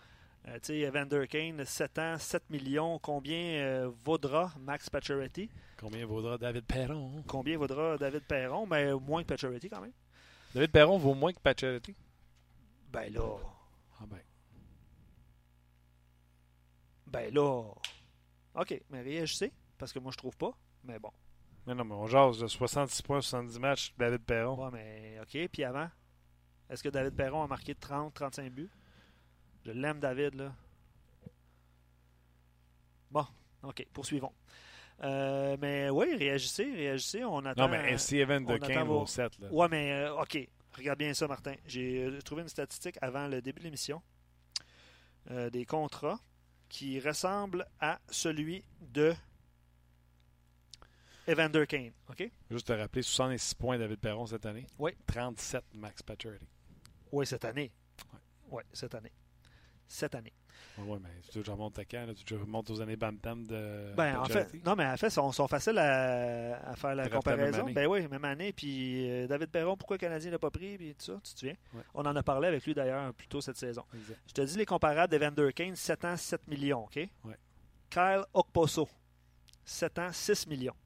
[0.48, 2.98] Euh, tu sais, Evander Kane, 7 ans, 7 millions.
[2.98, 5.50] Combien euh, vaudra Max Pacioretty?
[5.76, 7.22] Combien vaudra David Perron?
[7.26, 8.66] Combien vaudra David Perron?
[8.66, 9.92] Ben, moins que Pacioretty quand même.
[10.54, 11.94] David Perron vaut moins que Pacioretty?
[12.90, 13.36] Ben là,
[14.00, 14.18] Ah ben.
[17.08, 17.62] Ben là.
[18.54, 20.52] OK, mais réagissez, parce que moi je trouve pas.
[20.84, 21.10] Mais bon.
[21.66, 24.64] Mais non, mais on jase de 66 points, 70 matchs, David Perron.
[24.64, 25.88] Ouais, mais OK, puis avant?
[26.70, 28.70] Est-ce que David Perron a marqué 30, 35 buts?
[29.64, 30.52] Je l'aime, David, là.
[33.10, 33.26] Bon,
[33.62, 34.32] OK, poursuivons.
[35.02, 37.24] Euh, mais oui, réagissez, réagissez.
[37.24, 37.62] On attend.
[37.62, 39.48] Non, mais si Evan on de attend Kane vos- vaut 7, là.
[39.50, 40.38] Ouais, mais euh, OK.
[40.76, 41.54] Regarde bien ça, Martin.
[41.66, 44.02] J'ai euh, trouvé une statistique avant le début de l'émission
[45.30, 46.18] euh, des contrats
[46.68, 49.14] qui ressemble à celui de
[51.26, 51.92] Evander Kane.
[52.08, 52.30] OK?
[52.50, 54.66] Juste te rappeler, 66 points David Perron cette année.
[54.78, 54.92] Oui.
[55.06, 56.48] 37 Max Pacioretty.
[57.12, 57.70] Oui, cette année.
[58.12, 58.18] Ouais.
[58.50, 59.12] Oui, cette année.
[59.88, 60.34] Cette année.
[60.76, 62.06] Oui, mais tu je remonte à quand?
[62.06, 62.12] Là?
[62.14, 63.94] Tu remontes aux années Bam Tam de.
[63.96, 66.94] Ben, de en fait, non, mais en fait, ils sont, sont faciles à, à faire
[66.94, 67.64] la Draft comparaison.
[67.72, 68.52] Ben oui, même année.
[68.52, 71.38] Puis euh, David Perron, pourquoi le Canadien l'a pas pris, puis tout ça, tu te
[71.38, 71.56] souviens?
[71.74, 71.82] Ouais.
[71.94, 73.82] On en a parlé avec lui d'ailleurs plus tôt cette saison.
[73.94, 74.20] Exact.
[74.28, 76.96] Je te dis les comparables d'Evander Kane, 7 ans, 7 millions, OK?
[76.96, 77.38] Ouais.
[77.90, 78.88] Kyle Okposo,
[79.64, 80.76] 7 ans, 6 millions.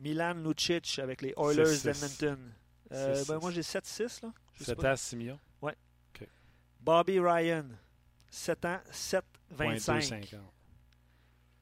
[0.00, 1.84] Milan Lucic avec les Oilers 6-6.
[1.84, 2.52] d'Edmonton.
[2.92, 4.32] Euh, ben, moi, j'ai 7-6, là.
[4.54, 4.90] Je sais 7 pas.
[4.90, 5.38] à 6 millions?
[6.84, 7.64] Bobby Ryan,
[8.34, 9.22] 7 ans, 7-25.
[9.56, 10.38] 2,50.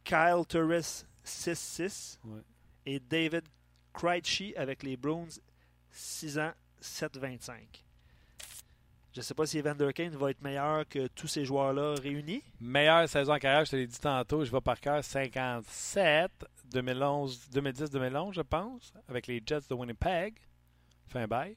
[0.05, 2.19] Kyle Turris, 6-6.
[2.25, 2.41] Ouais.
[2.87, 3.45] Et David
[3.93, 5.29] Krejci avec les Bruins,
[5.91, 7.53] 6 ans, 7-25.
[9.13, 12.43] Je ne sais pas si Evander Kane va être meilleur que tous ces joueurs-là réunis.
[12.59, 16.31] Meilleure saison en carrière, je te l'ai dit tantôt, je vais par cœur 57,
[16.73, 20.39] 2011, 2010-2011, je pense, avec les Jets de Winnipeg.
[21.09, 21.55] Fin bail.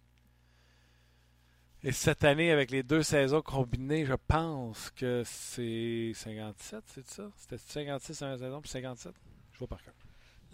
[1.87, 7.29] Et cette année, avec les deux saisons combinées, je pense que c'est 57, c'est ça?
[7.37, 9.13] C'était 56 en saison, puis 57?
[9.51, 9.93] Je vois par cœur.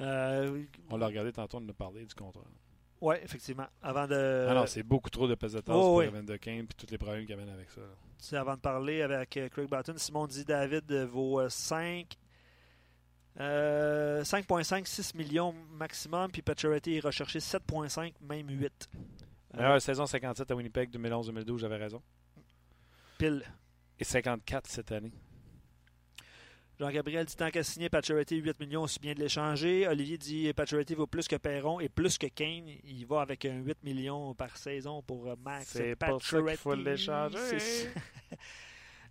[0.02, 2.44] Euh, On l'a regardé tantôt, on a parlé du contrat.
[3.00, 3.68] oui, effectivement.
[3.82, 6.40] Avant de, ah non, c'est beaucoup trop de pèse de tasse oh, pour oui.
[6.40, 7.80] Kane puis tous les problèmes qu'il amène avec ça.
[8.18, 12.08] c'est avant de parler avec euh, Craig Button, Simon dit David euh, vaut 5.
[13.40, 18.90] 5.5, 6 millions maximum, puis Pacioretty est recherché 7.5, même 8.
[19.58, 22.02] Euh, saison 57 à Winnipeg 2011-2012, j'avais raison.
[23.18, 23.44] pile.
[24.00, 25.12] Et 54 cette année.
[26.80, 29.88] Jean-Gabriel dit tant qu'à signer Pacioretty 8 millions, aussi bien de l'échanger.
[29.88, 32.68] Olivier dit Pacioretty vaut plus que Perron et plus que Kane.
[32.84, 36.76] Il va avec un 8 millions par saison pour Max C'est pour ça qu'il faut
[36.76, 37.38] l'échanger.
[37.60, 37.94] C'est.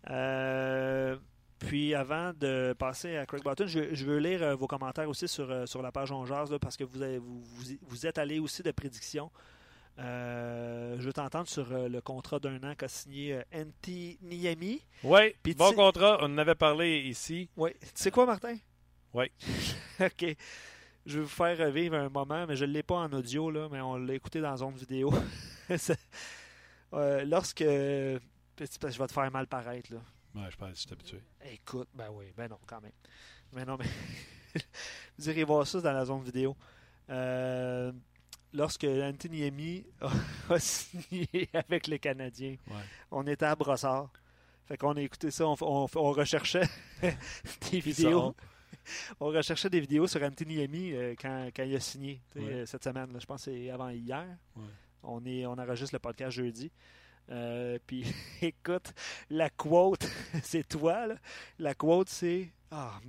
[0.09, 1.15] Euh,
[1.59, 5.29] puis avant de passer à Craig Button, je, je veux lire euh, vos commentaires aussi
[5.29, 8.17] sur, euh, sur la page On là, parce que vous, avez- vous, vous, vous êtes
[8.17, 9.31] allé aussi de prédictions.
[10.01, 14.83] Euh, je veux t'entendre sur euh, le contrat d'un an qu'a signé euh, Antti Niemi.
[15.05, 16.19] Oui, bon contrat.
[16.23, 17.51] On en avait parlé ici.
[17.57, 17.71] Oui.
[17.81, 18.57] Tu sais quoi, Martin?
[19.13, 19.31] Oui.
[20.01, 20.37] OK.
[21.07, 23.69] Je vais vous faire revivre un moment, mais je ne l'ai pas en audio, là,
[23.71, 25.13] mais on l'a écouté dans zone vidéo.
[26.93, 27.61] Euh, lorsque.
[27.61, 28.19] Je
[28.59, 28.67] vais
[29.07, 30.01] te faire mal paraître, là.
[30.35, 31.23] Ouais, je pense que je suis habitué.
[31.53, 32.91] Écoute, ben oui, ben non, quand même.
[33.53, 33.87] Mais non, mais.
[35.19, 36.57] vous irez voir ça dans la zone vidéo.
[37.09, 37.93] Euh,
[38.53, 40.11] lorsque Anthony Emi a,
[40.55, 42.75] a signé avec les Canadiens, Ouais.
[43.11, 44.11] on était à Brossard.
[44.67, 46.69] Fait qu'on a écouté ça, on, on- on recherchait
[47.71, 48.35] des vidéos.
[49.21, 52.43] On recherchait des vidéos sur Anthony euh, quand, quand il a signé Ouais.
[52.43, 53.13] euh, cette semaine.
[53.13, 53.19] là.
[53.19, 54.27] Je pense que c'est avant hier.
[54.57, 54.63] Ouais.
[55.03, 56.71] On, est, on enregistre le podcast jeudi.
[57.31, 58.05] Euh, puis
[58.41, 58.93] écoute,
[59.29, 60.09] la quote,
[60.43, 61.09] c'est toi.
[61.09, 61.17] Là.
[61.59, 62.49] La quote, c'est.
[62.71, 63.01] Ah,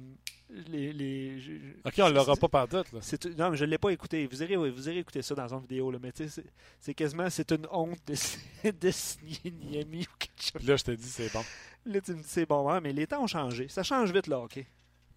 [0.49, 1.51] les, les, je-
[1.85, 2.77] OK, on l'aura pas partout.
[2.93, 2.99] Là.
[3.37, 4.25] non, mais je ne l'ai pas écouté.
[4.25, 5.91] Vous irez, vous irez écouter ça dans une vidéo.
[5.91, 6.43] Là, mais tu sais,
[6.79, 10.51] c'est, quasiment c'est une honte de, de signer Niami ou quelque chose.
[10.55, 11.43] Puis là, je te dis, c'est bon.
[11.85, 13.67] Là, tu me dis c'est bon, hein, mais les temps ont changé.
[13.67, 14.65] Ça change vite, là, OK?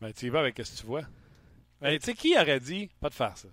[0.00, 1.02] Ben, tu y vas avec ce que tu vois.
[1.80, 3.48] Ben, tu sais, qui aurait dit, pas de faire ça,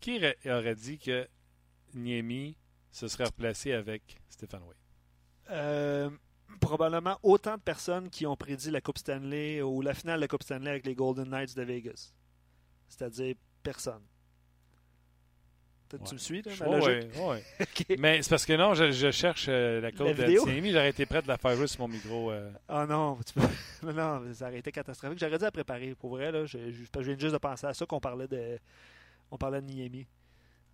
[0.00, 1.26] qui aurait- aurait dit que
[1.94, 2.56] Niemi
[2.90, 4.76] se serait replacé avec Stéphane Wade?
[5.50, 6.10] Euh,
[6.60, 10.28] probablement autant de personnes qui ont prédit la Coupe Stanley ou la finale de la
[10.28, 12.12] Coupe Stanley avec les Golden Knights de Vegas.
[12.88, 14.02] C'est-à-dire personne.
[15.92, 15.98] Ouais.
[16.04, 17.10] Tu me suis, là, ma logique?
[17.16, 17.42] ouais.
[17.60, 17.96] OK.
[17.98, 20.24] Mais c'est parce que non, je, je cherche euh, la code de?
[20.50, 20.72] Niemi.
[20.72, 22.32] J'aurais été prêt de la faire jouer sur mon micro.
[22.32, 22.50] euh.
[22.68, 23.92] Ah non, tu peux...
[23.92, 25.18] non, ça aurait été catastrophique.
[25.20, 25.94] J'aurais dû la préparer.
[25.94, 28.58] Pour vrai, là, je, je, je viens juste de penser à ça qu'on parlait de
[29.30, 30.06] on parlait de Niemi.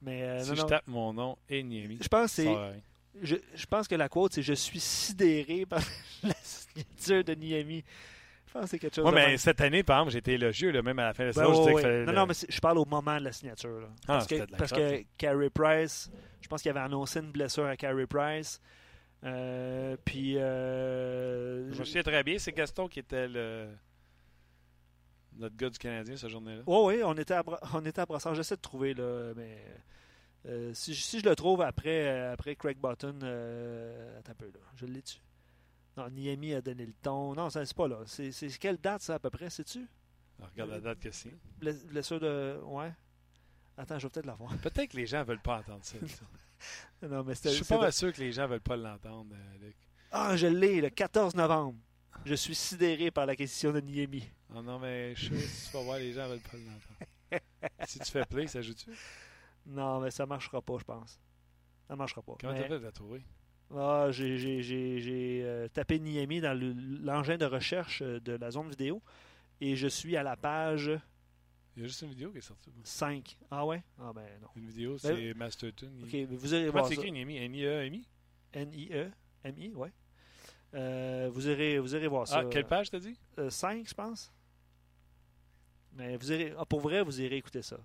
[0.00, 0.66] Mais euh, si non, je non.
[0.66, 2.56] tape mon nom et Niemi, Je pense que c'est.
[3.20, 5.82] Je, je pense que la quote c'est je suis sidéré par
[6.22, 7.84] la signature de Niemi.
[8.46, 10.82] Je pense que c'est quelque chose de mais cette année, par exemple, été élogieux, là,
[10.82, 11.64] même à la fin de la Ben, saison.
[11.64, 12.04] ouais, ouais.
[12.04, 13.80] Non, le- non, mais je parle au moment de la signature.
[13.80, 13.88] là.
[14.02, 16.10] Ah, parce c'était que, de la parce que Carey Price,
[16.42, 18.60] je pense qu'il avait annoncé une blessure à Carey Price.
[19.24, 20.36] Euh, puis.
[20.36, 23.68] euh, Je me souviens très bien, c'est Gaston qui était le
[25.38, 26.62] notre gars du Canadien cette journée-là.
[26.66, 27.42] Oui, oui, on était à,
[27.72, 28.34] on était à Brassard.
[28.34, 29.56] J'essaie de trouver, là, mais
[30.46, 34.34] euh, si, je- si je le trouve après, euh, après Craig Button, euh, attends un
[34.34, 35.16] peu, là, je l'ai tu
[35.96, 37.34] Non, Niami a donné le ton.
[37.34, 37.98] Non, ça, c'est pas là.
[38.06, 39.86] C'est c'est quelle date, ça, à peu près, sais-tu?
[40.38, 41.32] Alors, regarde la date que c'est.
[41.60, 42.58] Bles- Blessure de...
[42.64, 42.92] Ouais.
[43.76, 44.56] Attends, je vais peut-être l'avoir.
[44.62, 45.96] Peut-être que les gens veulent pas entendre ça.
[47.02, 47.50] non, mais Je c'était...
[47.50, 49.76] suis c'était- pas sûr que les gens veulent pas l'entendre, Luc.
[50.10, 51.78] Ah, je l'ai, le 14 novembre.
[52.26, 54.28] Je suis sidéré par l'acquisition de Niami.
[54.54, 57.42] Oh non, mais je sais, si tu vas voir, les gens veulent pas l'entendre.
[57.88, 58.90] si tu fais play, ça joue-tu?
[59.66, 61.20] Non, mais ça marchera pas, je pense.
[61.88, 62.34] Ça marchera pas.
[62.40, 63.22] Comment Mais- t'as fait de la trouver?
[63.74, 68.32] Ah, j'ai j'ai- j'ai- j'ai, euh, tapé Niami dans le- l'engin de recherche euh, de
[68.32, 69.00] la zone vidéo
[69.60, 70.90] et je suis à la page
[71.76, 72.68] Il y a juste une vidéo qui est sortie.
[72.70, 72.80] moi.
[72.84, 73.38] 5.
[73.50, 73.82] Ah ouais?
[73.98, 74.48] Ah ben non.
[74.56, 75.90] Une vidéo, c'est Masterton.
[76.02, 76.94] Ok, mais vous allez Comment voir ça.
[76.94, 77.36] écris Niemi?
[77.38, 78.04] N-I-E-M-I?
[78.52, 79.10] N-I-E,
[79.44, 79.92] M-I, ouais.
[80.74, 82.40] Euh, vous, irez, vous irez voir ça.
[82.40, 83.18] Ah, quelle page t'as dit?
[83.48, 84.30] 5, je pense.
[85.94, 87.78] Mais vous irez, ah, pour vrai, vous irez écouter ça.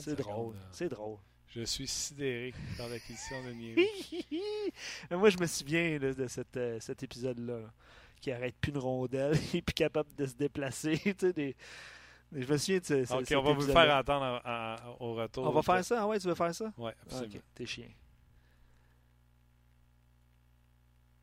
[0.00, 0.56] C'est drôle.
[0.72, 1.18] C'est drôle.
[1.48, 3.86] Je suis sidéré par l'acquisition de Nieri.
[5.10, 7.72] Moi, je me souviens là, de cette, euh, cet épisode-là, là,
[8.20, 10.98] qui arrête plus une rondelle et puis capable de se déplacer.
[11.04, 11.54] tu sais, des...
[12.32, 14.50] Je me souviens de ce, ce- Ok, cet on va vous le faire entendre en-
[14.50, 15.44] en- au retour.
[15.46, 16.02] On va faire ça?
[16.02, 16.72] Ah ouais, tu veux faire ça?
[16.76, 17.34] Oui, Ah, absolument.
[17.36, 17.88] ok, t'es chien.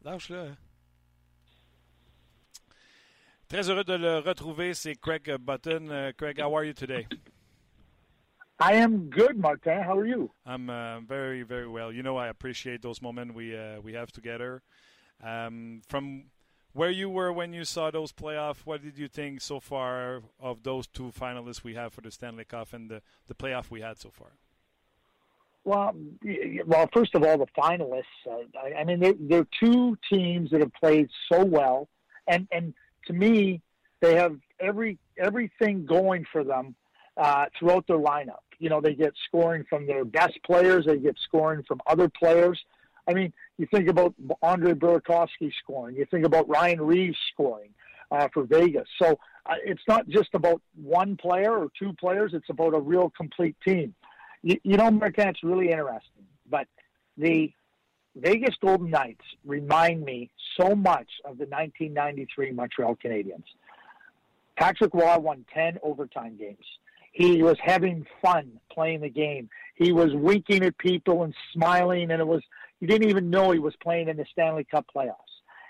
[0.03, 0.39] Lâche-le.
[0.39, 0.57] hein.
[3.49, 5.87] Très heureux de le retrouver, c'est Craig Button.
[5.91, 7.05] Uh, Craig, how are you today?
[8.61, 9.81] I am good, Martin.
[9.81, 10.29] How are you?
[10.45, 11.91] I'm uh, very, very well.
[11.91, 14.61] You know, I appreciate those moments we uh, we have together.
[15.23, 16.25] Um, from
[16.73, 20.61] where you were when you saw those playoffs, what did you think so far of
[20.61, 23.97] those two finalists we have for the Stanley Cup and the, the playoff we had
[23.97, 24.29] so far?
[25.63, 25.95] Well,
[26.67, 28.03] well, first of all, the finalists.
[28.29, 31.89] Uh, I, I mean, they're, they're two teams that have played so well,
[32.27, 32.75] and and
[33.07, 33.61] to me,
[34.01, 36.75] they have every everything going for them
[37.17, 38.43] uh, throughout their lineup.
[38.61, 40.85] You know, they get scoring from their best players.
[40.85, 42.59] They get scoring from other players.
[43.07, 45.95] I mean, you think about Andre Burakovsky scoring.
[45.95, 47.71] You think about Ryan Reeves scoring
[48.11, 48.87] uh, for Vegas.
[49.01, 52.33] So uh, it's not just about one player or two players.
[52.35, 53.95] It's about a real complete team.
[54.43, 56.25] You, you know, it's really interesting.
[56.47, 56.67] But
[57.17, 57.51] the
[58.15, 63.45] Vegas Golden Knights remind me so much of the 1993 Montreal Canadiens.
[64.57, 66.65] Patrick Waugh won 10 overtime games.
[67.11, 69.49] He was having fun playing the game.
[69.75, 72.41] He was winking at people and smiling, and it was
[72.79, 75.15] you didn't even know he was playing in the Stanley Cup playoffs.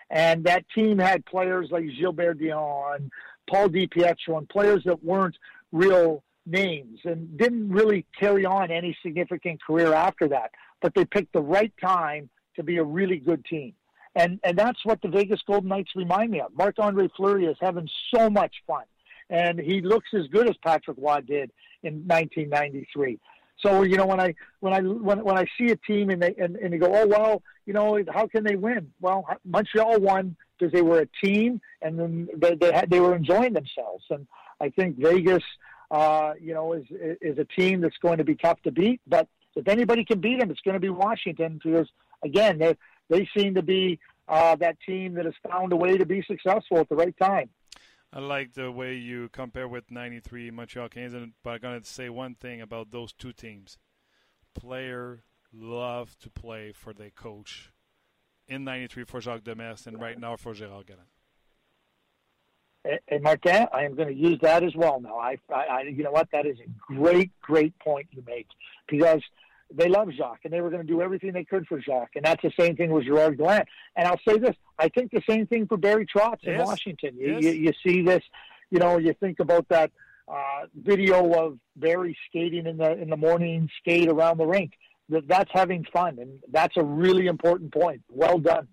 [0.10, 3.10] And that team had players like Gilbert Dion,
[3.50, 5.38] Paul DiPietro, and players that weren't
[5.72, 10.52] real names and didn't really carry on any significant career after that.
[10.82, 13.74] But they picked the right time to be a really good team.
[14.16, 16.54] And and that's what the Vegas Golden Knights remind me of.
[16.54, 18.84] Marc Andre Fleury is having so much fun.
[19.32, 21.51] And he looks as good as Patrick Waugh did
[21.82, 23.19] in 1993.
[23.61, 26.36] So you know when I when I when, when I see a team and they
[26.38, 30.36] and, and they go oh well you know how can they win well Montreal won
[30.57, 34.27] because they were a team and then they they, had, they were enjoying themselves and
[34.59, 35.43] I think Vegas
[35.91, 39.27] uh, you know is is a team that's going to be tough to beat but
[39.55, 41.88] if anybody can beat them it's going to be Washington because
[42.23, 42.75] again they
[43.09, 46.79] they seem to be uh, that team that has found a way to be successful
[46.79, 47.49] at the right time.
[48.14, 52.09] I like the way you compare with 93 Montreal Canadiens, but I'm going to say
[52.09, 53.78] one thing about those two teams.
[54.53, 57.72] Player love to play for their coach.
[58.47, 61.07] In 93 for Jacques Demers and right now for Gérard Galland.
[62.84, 65.18] And eh, eh, Martin, I am going to use that as well now.
[65.18, 66.28] I, I, I, you know what?
[66.34, 68.47] That is a great, great point you make
[68.89, 69.22] because
[69.74, 72.15] they love Jacques and they were going to do everything they could for Jacques.
[72.15, 73.67] And that's the same thing with Gerard Gallant.
[73.95, 76.65] And I'll say this I think the same thing for Barry Trotz in Yes.
[76.67, 77.15] Washington.
[77.17, 77.43] You, Yes.
[77.43, 78.24] you, you see this,
[78.69, 79.91] you know, you think about that
[80.28, 84.72] uh, video of Barry skating in the in the morning skate around the rink.
[85.09, 88.01] That that's having fun, and that's a really important point.
[88.09, 88.67] Well done.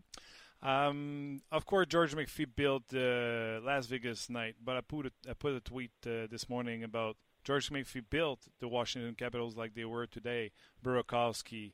[0.63, 5.33] Um, of course, George McPhee built the Las Vegas night, but I put a, I
[5.35, 7.17] put a tweet uh, this morning about
[7.49, 10.51] George McPhee built the Washington Capitals like they were today.
[10.85, 11.73] Burakovsky,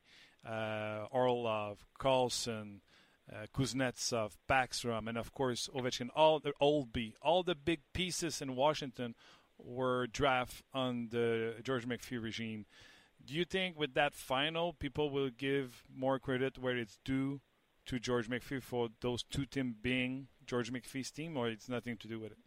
[0.48, 2.80] uh, Orlov, Carlson,
[3.28, 6.10] uh, Kuznetsov, Backstrom, and of course Ovechkin.
[6.14, 9.16] All the Oldby, all the big pieces in Washington
[9.58, 12.66] were draft on the George McPhee regime.
[13.26, 17.40] Do you think with that final, people will give more credit where it's due
[17.86, 22.06] to George McPhee for those two teams being George McPhee's team, or it's nothing to
[22.06, 22.38] do with it?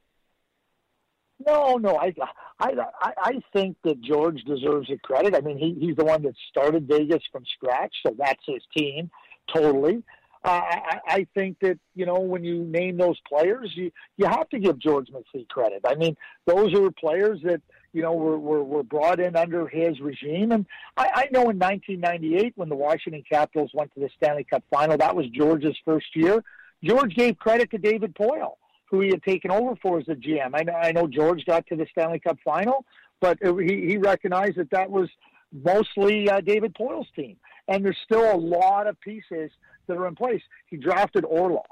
[1.45, 2.13] No, no, I,
[2.59, 5.35] I, I, think that George deserves the credit.
[5.35, 9.11] I mean, he, he's the one that started Vegas from scratch, so that's his team,
[9.53, 10.03] totally.
[10.43, 14.49] Uh, I, I think that you know when you name those players, you you have
[14.49, 15.81] to give George McPhee credit.
[15.85, 16.15] I mean,
[16.45, 17.61] those are players that
[17.93, 20.65] you know were were, were brought in under his regime, and
[20.95, 24.97] I, I know in 1998 when the Washington Capitals went to the Stanley Cup Final,
[24.97, 26.43] that was George's first year.
[26.83, 28.57] George gave credit to David Poyle
[28.89, 30.51] who he had taken over for as the GM.
[30.53, 32.85] I know, I know George got to the Stanley Cup final,
[33.19, 35.09] but it, he, he recognized that that was
[35.51, 37.38] mostly uh, David Poyle's team.
[37.67, 39.51] And there's still a lot of pieces
[39.88, 40.41] that are in place.
[40.67, 41.65] He drafted Orlov.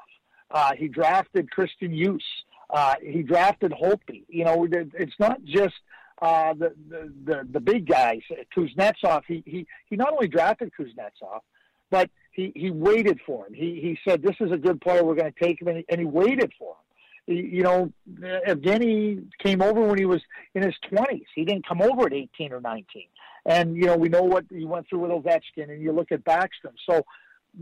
[0.52, 2.26] Uh, he drafted Christian Use.
[2.70, 4.24] Uh, he drafted Holtby.
[4.28, 5.76] You know, it- it's not just
[6.22, 8.22] uh, the, the, the, the big guys.
[8.56, 11.40] Kuznetsov, he, he, he not only drafted Kuznetsov,
[11.92, 13.54] but he, he waited for him.
[13.54, 15.04] He, he said, this is a good player.
[15.04, 15.68] We're going to take him.
[15.70, 16.85] And he, and he waited for him
[17.28, 20.22] you know, Evgeny came over when he was
[20.54, 21.26] in his 20s.
[21.34, 23.04] He didn't come over at 18 or 19.
[23.46, 26.24] And, you know, we know what he went through with Ovechkin, and you look at
[26.24, 26.74] Backstrom.
[26.88, 27.04] So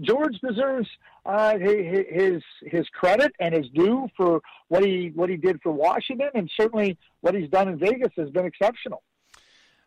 [0.01, 0.88] George deserves
[1.26, 6.30] uh, his his credit and his due for what he what he did for Washington,
[6.34, 9.03] and certainly what he's done in Vegas has been exceptional.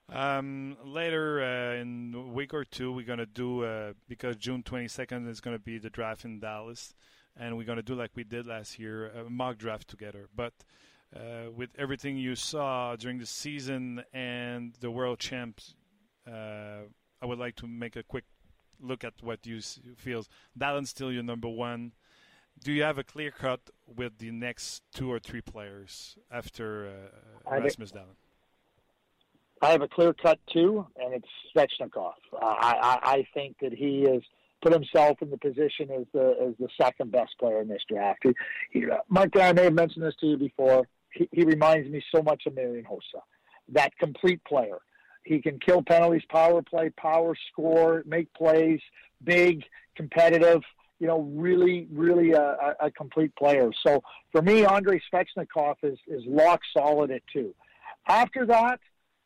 [0.09, 5.29] Um, later uh, in a week or two, we're gonna do uh, because June 22nd
[5.29, 6.95] is gonna be the draft in Dallas,
[7.39, 10.29] and we're gonna do like we did last year, a mock draft together.
[10.35, 10.53] But
[11.15, 15.75] uh, with everything you saw during the season and the World Champs,
[16.27, 16.83] uh,
[17.23, 18.25] I would like to make a quick
[18.81, 19.61] look at what you
[19.97, 20.29] feels.
[20.59, 21.93] Dallin still your number one.
[22.63, 26.89] Do you have a clear cut with the next two or three players after
[27.47, 28.17] uh, Rasmus Dallin?
[29.63, 32.13] I have a clear cut too, and it's Svechnikov.
[32.33, 34.23] Uh, I, I, I think that he has
[34.67, 38.21] put himself in the position as the as the second best player in this draft.
[38.25, 38.33] He,
[38.71, 40.89] he, uh, Mark, I may have mentioned this to you before.
[41.13, 43.21] He, he reminds me so much of Marian Hossa,
[43.69, 44.79] that complete player.
[45.23, 48.81] He can kill penalties, power play, power score, make plays,
[49.23, 49.65] big,
[49.97, 50.63] competitive.
[50.99, 53.71] You know, really, really a, a complete player.
[53.87, 54.03] So
[54.33, 57.55] for me, Andrei Svechnikov is is lock solid at two.
[58.09, 58.81] After that,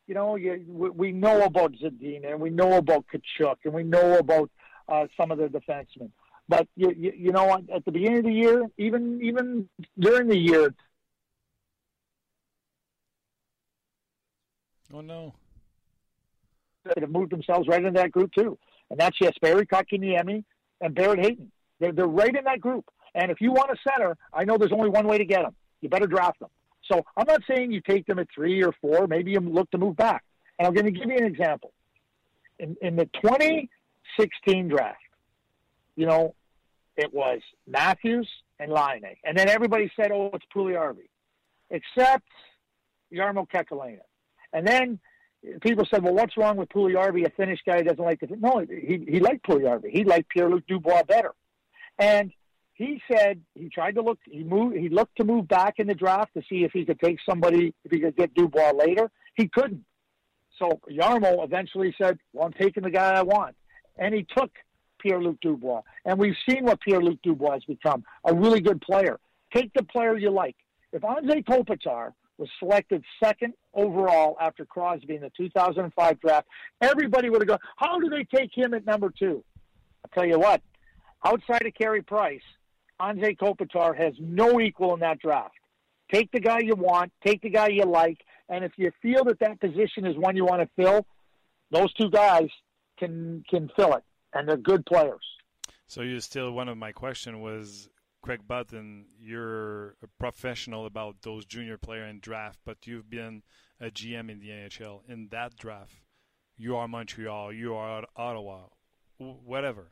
[0.07, 4.17] you know, you, we know about Zadina and we know about Tkachuk and we know
[4.17, 4.51] about
[4.91, 6.11] uh, some of the defensemen.
[6.47, 10.37] But you, you, you know, at the beginning of the year, even even during the
[10.37, 10.73] year.
[14.93, 15.33] Oh no!
[16.83, 18.57] They have moved themselves right into that group too,
[18.89, 20.43] and that's Jesperi Kotkaniemi
[20.81, 21.51] and Barrett Hayton.
[21.79, 22.85] They're they're right in that group.
[23.15, 25.55] And if you want a center, I know there's only one way to get them.
[25.81, 26.49] You better draft them.
[26.91, 29.07] So I'm not saying you take them at three or four.
[29.07, 30.23] Maybe you look to move back.
[30.57, 31.73] And I'm going to give you an example.
[32.59, 33.09] In, in the
[34.17, 34.99] 2016 draft,
[35.95, 36.35] you know,
[36.97, 38.27] it was Matthews
[38.59, 39.15] and Laine.
[39.23, 41.09] And then everybody said, oh, it's Puljujarvi,
[41.69, 42.27] except
[43.13, 43.99] Yarmo Kekalainen.
[44.53, 44.99] And then
[45.61, 47.25] people said, well, what's wrong with Puljujarvi?
[47.25, 49.89] A Finnish guy doesn't like the No, he, he liked Puljujarvi.
[49.91, 51.33] He liked Pierre-Luc Dubois better.
[51.97, 52.31] And
[52.73, 54.17] he said he tried to look.
[54.25, 54.75] He moved.
[54.75, 57.75] He looked to move back in the draft to see if he could take somebody.
[57.83, 59.85] If he could get Dubois later, he couldn't.
[60.57, 63.55] So Yarmo eventually said, "Well, I'm taking the guy I want,"
[63.97, 64.51] and he took
[64.99, 65.81] Pierre-Luc Dubois.
[66.05, 69.19] And we've seen what Pierre-Luc Dubois has become—a really good player.
[69.53, 70.55] Take the player you like.
[70.93, 76.47] If Anze Kopitar was selected second overall after Crosby in the 2005 draft,
[76.81, 79.43] everybody would have gone, "How do they take him at number two?
[80.03, 80.61] I'll tell you what.
[81.23, 82.41] Outside of Carey Price,
[82.99, 85.55] Anze Kopitar has no equal in that draft.
[86.11, 88.17] Take the guy you want, take the guy you like,
[88.49, 91.05] and if you feel that that position is one you want to fill,
[91.71, 92.49] those two guys
[93.01, 95.25] can can fill it, and they're good players.
[95.87, 97.89] So you still one of my question was
[98.21, 99.05] Craig Button.
[99.19, 103.41] You're a professional about those junior player and draft, but you've been
[103.79, 105.01] a GM in the NHL.
[105.09, 105.95] In that draft,
[106.57, 108.67] you are Montreal, you are Ottawa,
[109.17, 109.91] whatever.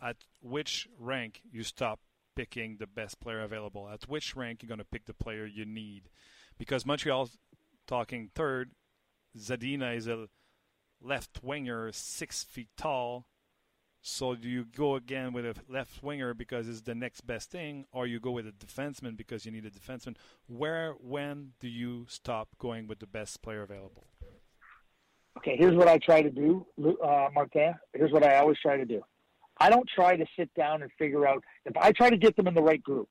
[0.00, 2.00] At which rank you stop
[2.36, 3.88] picking the best player available.
[3.88, 6.08] At which rank you're going to pick the player you need?
[6.58, 7.38] Because Montreal's
[7.86, 8.70] talking third.
[9.36, 10.28] Zadina is a
[11.00, 13.26] left winger, six feet tall.
[14.00, 17.86] So do you go again with a left winger because it's the next best thing,
[17.90, 20.14] or you go with a defenseman because you need a defenseman?
[20.46, 24.04] Where, when do you stop going with the best player available?
[25.38, 26.64] Okay, here's what I try to do,
[27.04, 27.74] uh, Martin.
[27.92, 29.02] Here's what I always try to do.
[29.58, 32.46] I don't try to sit down and figure out if I try to get them
[32.46, 33.08] in the right group.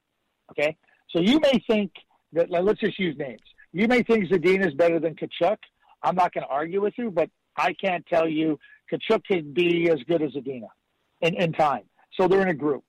[0.51, 0.77] Okay,
[1.09, 1.91] so you may think
[2.33, 3.41] that like, let's just use names.
[3.73, 5.57] You may think Zadina is better than Tkachuk.
[6.03, 8.59] I'm not going to argue with you, but I can't tell you
[8.91, 10.67] Kachuk can be as good as Adina
[11.21, 11.83] in, in time.
[12.13, 12.83] So they're in a group.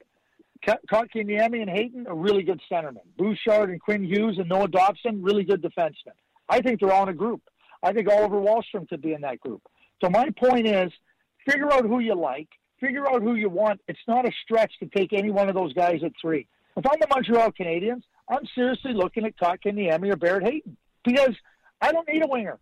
[0.67, 3.05] Kotkaniemi and Hayton are really good centermen.
[3.17, 6.15] Bouchard and Quinn Hughes and Noah Dobson, really good defensemen.
[6.49, 7.43] I think they're all in a group.
[7.83, 9.63] I think Oliver Wallstrom could be in that group.
[10.03, 10.91] So my point is,
[11.47, 12.49] figure out who you like
[12.81, 13.81] figure out who you want.
[13.89, 16.47] It's not a stretch to take any one of those guys at three.
[16.77, 21.35] If I'm the Montreal Canadiens, I'm seriously looking at Kotkaniemi or Barrett Hayton because
[21.81, 22.59] I don't need a winger.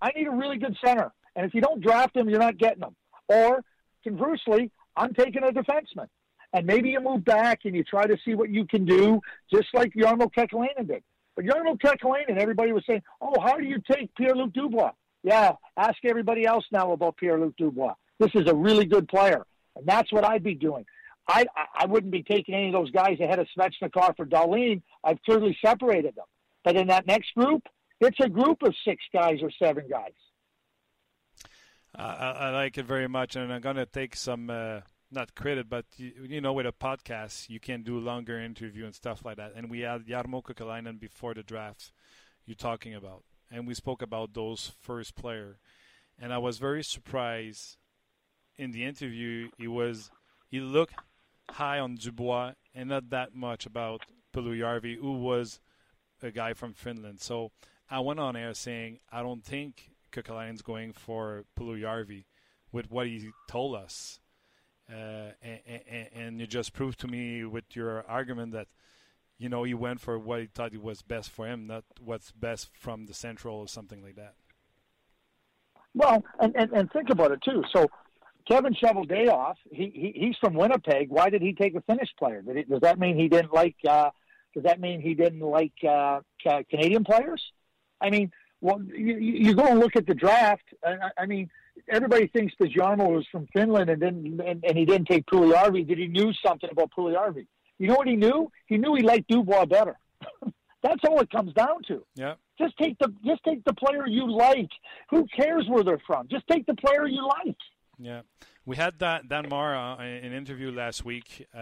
[0.00, 1.12] I need a really good center.
[1.36, 2.96] And if you don't draft them, you're not getting them.
[3.28, 3.62] Or
[4.02, 6.08] conversely, I'm taking a defenseman.
[6.52, 9.20] And maybe you move back and you try to see what you can do,
[9.52, 11.02] just like Jarmo Kekalainen did.
[11.34, 14.92] But Jarmo Kekalainen, everybody was saying, oh, how do you take Pierre-Luc Dubois?
[15.22, 17.94] Yeah, ask everybody else now about Pierre-Luc Dubois.
[18.18, 19.44] This is a really good player.
[19.74, 20.86] And that's what I'd be doing.
[21.28, 21.44] I,
[21.76, 24.80] I wouldn't be taking any of those guys ahead of Svechnikov or Dahlin.
[25.04, 26.24] I've clearly separated them.
[26.64, 27.64] But in that next group,
[28.00, 30.12] it's a group of six guys or seven guys.
[31.98, 34.80] I, I, like it very much, and I'm going to take some uh,
[35.10, 38.94] not credit, but you, you, know, with a podcast, you can do longer interview and
[38.94, 39.52] stuff like that.
[39.56, 41.92] And we had Jarmo Kekalainen before the draft.
[42.44, 45.58] You're talking about, and we spoke about those first player,
[46.18, 47.78] and I was very surprised
[48.58, 50.10] in the interview, he was
[50.48, 50.94] he looked
[51.50, 54.02] high on Dubois and not that much about
[54.34, 55.60] Puljujarvi, who was
[56.22, 57.20] a guy from Finland.
[57.20, 57.52] So
[57.90, 62.24] I went on air saying I don't think Kekalainen's going for Puljujarvi
[62.72, 64.20] with what he told us.
[64.90, 68.68] Uh, and, and, and, you just proved to me with your argument that
[69.36, 72.70] you know he went for what he thought was best for him, not what's best
[72.72, 74.34] from the central or something like that.
[75.92, 77.64] Well, and, and, and think about it too.
[77.74, 77.88] So
[78.48, 81.08] Kevin Cheveldayoff, he, he he's from Winnipeg.
[81.08, 82.42] Why did he take a Finnish player?
[82.42, 83.74] Does that mean he didn't like?
[83.88, 84.10] Uh,
[84.54, 86.20] does that mean he didn't like uh,
[86.70, 87.42] Canadian players?
[88.00, 88.30] I mean,
[88.66, 90.64] well, you, you go and look at the draft.
[90.84, 91.48] I, I mean,
[91.88, 95.86] everybody thinks that Jarmo was from Finland and didn't and, and he didn't take Puljujarvi.
[95.86, 97.46] Did he knew something about Puljujarvi?
[97.78, 98.50] You know what he knew?
[98.66, 99.96] He knew he liked Dubois better.
[100.82, 102.04] That's all it comes down to.
[102.16, 102.34] Yeah.
[102.58, 104.70] Just take the just take the player you like.
[105.10, 106.26] Who cares where they're from?
[106.28, 107.56] Just take the player you like.
[107.98, 108.22] Yeah,
[108.66, 111.58] we had that Dan Mara uh, an interview last week, uh,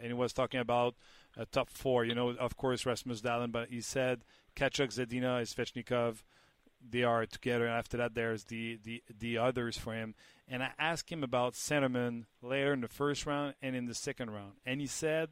[0.00, 0.94] and he was talking about
[1.36, 2.04] a top four.
[2.04, 4.20] You know, of course Rasmus Dahlin, but he said
[4.58, 6.22] Tkachuk, Zadina, Svechnikov,
[6.90, 7.66] they are together.
[7.66, 10.14] And after that, there's the, the the others for him.
[10.48, 14.30] And I asked him about Centerman later in the first round and in the second
[14.30, 15.28] round, and he said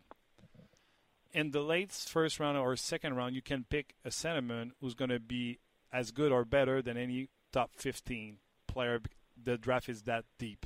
[1.32, 5.10] in the late first round or second round, you can pick a centerman who's going
[5.10, 5.58] to be
[5.92, 9.00] as good or better than any top 15 player.
[9.42, 10.64] The draft is that deep.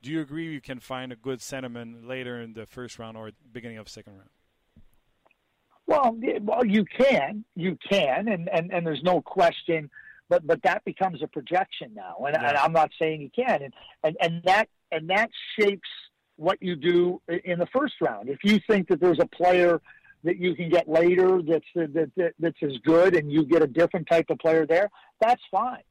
[0.00, 3.32] Do you agree you can find a good centerman later in the first round or
[3.50, 4.30] beginning of second round?
[5.88, 9.90] Well, well, you can, you can, and, and, and there's no question,
[10.28, 12.48] but but that becomes a projection now, and, yeah.
[12.50, 13.74] and I'm not saying you can, and,
[14.04, 15.88] and and that and that shapes
[16.36, 18.28] what you do in the first round.
[18.28, 19.80] If you think that there's a player
[20.24, 23.66] that you can get later that's that, that that's as good, and you get a
[23.66, 24.90] different type of player there,
[25.22, 25.82] that's fine.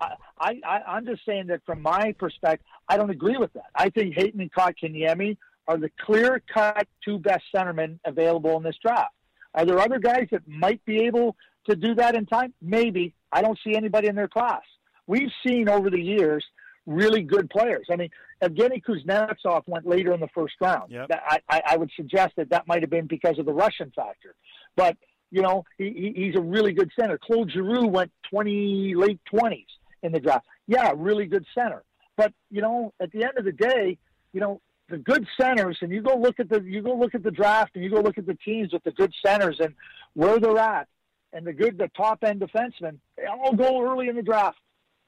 [0.00, 3.70] I, I I'm just saying that from my perspective, I don't agree with that.
[3.76, 5.36] I think Hayton and Kotkaniemi
[5.68, 9.14] are the clear cut two best centermen available in this draft.
[9.54, 11.36] Are there other guys that might be able
[11.68, 12.52] to do that in time?
[12.60, 13.14] Maybe.
[13.32, 14.62] I don't see anybody in their class.
[15.06, 16.44] We've seen over the years
[16.86, 17.86] really good players.
[17.90, 18.10] I mean,
[18.42, 20.90] Evgeny Kuznetsov went later in the first round.
[20.90, 21.10] Yep.
[21.12, 24.34] I, I, I would suggest that that might have been because of the Russian factor.
[24.76, 24.96] But,
[25.30, 27.18] you know, he, he's a really good center.
[27.18, 29.66] Claude Giroux went 20, late 20s
[30.02, 30.46] in the draft.
[30.66, 31.82] Yeah, really good center.
[32.16, 33.98] But, you know, at the end of the day,
[34.32, 37.22] you know, the good centers, and you go look at the you go look at
[37.22, 39.74] the draft, and you go look at the teams with the good centers and
[40.14, 40.88] where they're at,
[41.32, 44.58] and the good the top end defensemen, they all go early in the draft.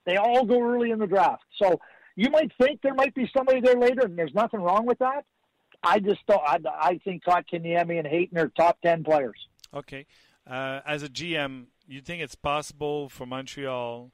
[0.04, 1.42] They all go early in the draft.
[1.60, 1.80] So
[2.14, 5.24] you might think there might be somebody there later, and there's nothing wrong with that.
[5.82, 6.42] I just don't.
[6.42, 9.36] I, I think Kotkaniemi and Hayton are top ten players.
[9.74, 10.06] Okay,
[10.46, 14.12] uh, as a GM, you think it's possible for Montreal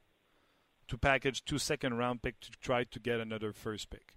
[0.88, 4.14] to package two second round pick to try to get another first pick?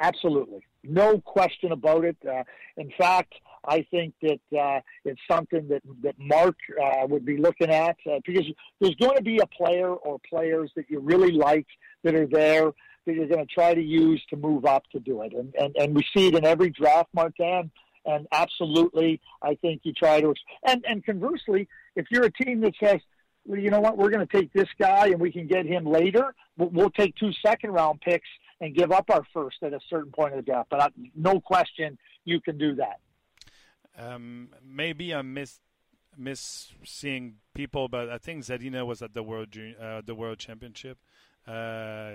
[0.00, 2.16] Absolutely, no question about it.
[2.28, 2.42] Uh,
[2.76, 3.34] in fact,
[3.66, 8.18] I think that uh, it's something that that Mark uh, would be looking at uh,
[8.26, 8.46] because
[8.80, 11.66] there's going to be a player or players that you really like
[12.02, 12.72] that are there
[13.06, 15.76] that you're going to try to use to move up to do it, and and,
[15.76, 17.70] and we see it in every draft, Martin.
[18.06, 20.34] And absolutely, I think you try to.
[20.66, 23.00] And and conversely, if you're a team that says,
[23.46, 25.86] well, you know what, we're going to take this guy and we can get him
[25.86, 28.28] later, we'll take two second round picks
[28.64, 30.70] and give up our first at a certain point of the draft.
[30.70, 32.98] But I, no question, you can do that.
[33.96, 35.60] Um, maybe I'm miss
[36.16, 39.48] miss seeing people, but I think Zadina was at the world
[39.80, 40.98] uh, the world championship.
[41.46, 42.12] Uh,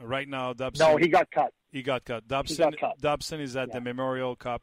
[0.00, 0.86] right now, Dobson.
[0.86, 1.52] No, he got cut.
[1.70, 2.26] He got cut.
[2.26, 2.70] Dobson.
[2.70, 3.00] Got cut.
[3.00, 3.74] Dobson is at yeah.
[3.74, 4.62] the Memorial Cup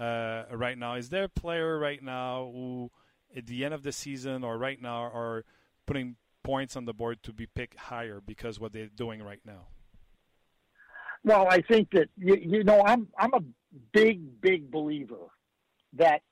[0.00, 0.94] uh, right now.
[0.94, 2.90] Is there a player right now who,
[3.36, 5.44] at the end of the season or right now, are
[5.86, 9.66] putting points on the board to be picked higher because what they're doing right now?
[11.24, 13.42] Well, I think that you, you know I'm I'm a
[13.92, 15.28] big big believer
[15.94, 16.22] that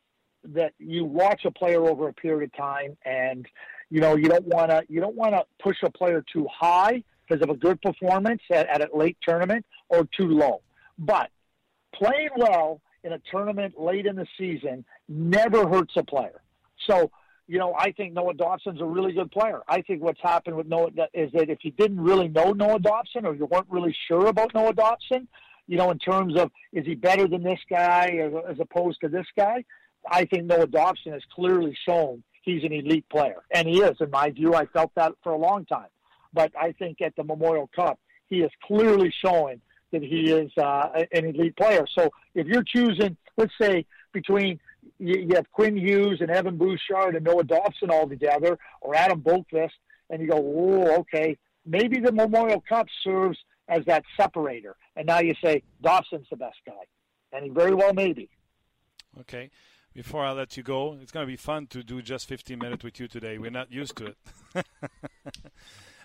[0.44, 3.46] that you watch a player over a period of time and
[3.90, 7.02] you know you don't want to you don't want to push a player too high
[7.26, 10.62] because of a good performance at, at a late tournament or too low.
[10.98, 11.30] But
[11.94, 16.40] playing well in a tournament late in the season never hurts a player.
[16.88, 17.10] So
[17.48, 20.68] you know i think noah dobson's a really good player i think what's happened with
[20.68, 24.26] noah is that if you didn't really know noah dobson or you weren't really sure
[24.26, 25.26] about noah dobson
[25.68, 28.18] you know, in terms of is he better than this guy
[28.48, 29.64] as, opposed to this guy?
[30.10, 34.10] I think Noah Dobson has clearly shown he's an elite player, and he is, in
[34.10, 34.54] my view.
[34.54, 35.88] I felt that for a long time,
[36.32, 39.60] but I think at the Memorial Cup, he is clearly showing
[39.92, 41.86] that he is uh, an elite player.
[41.98, 44.58] So if you're choosing, let's say between
[44.98, 49.70] you, have Quinn Hughes and Evan Bouchard and Noah Dobson all together, or Adam Boqvist,
[50.10, 53.38] and you go, oh, okay, maybe the Memorial Cup serves
[53.68, 54.76] as that separator.
[54.96, 56.72] And now you say Dawson's the best guy,
[57.32, 58.28] and he very well may be.
[59.20, 59.50] Okay.
[59.94, 62.84] Before I let you go, it's going to be fun to do just 15 minutes
[62.84, 63.38] with you today.
[63.38, 64.16] We're not used to it.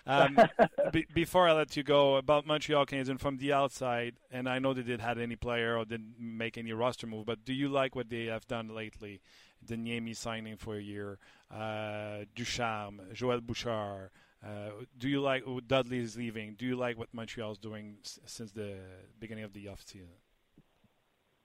[0.06, 0.38] um,
[0.90, 4.72] be, before I let you go, about Montreal Canadiens from the outside, and I know
[4.74, 7.94] they didn't have any player or didn't make any roster move, but do you like
[7.94, 9.20] what they have done lately?
[9.66, 11.18] The Niemi signing for a year,
[11.50, 14.10] uh, Ducharme, Joel Bouchard.
[14.44, 16.54] Uh, do you like Dudley is leaving?
[16.54, 18.76] Do you like what Montreal is doing s- since the
[19.18, 20.10] beginning of the offseason?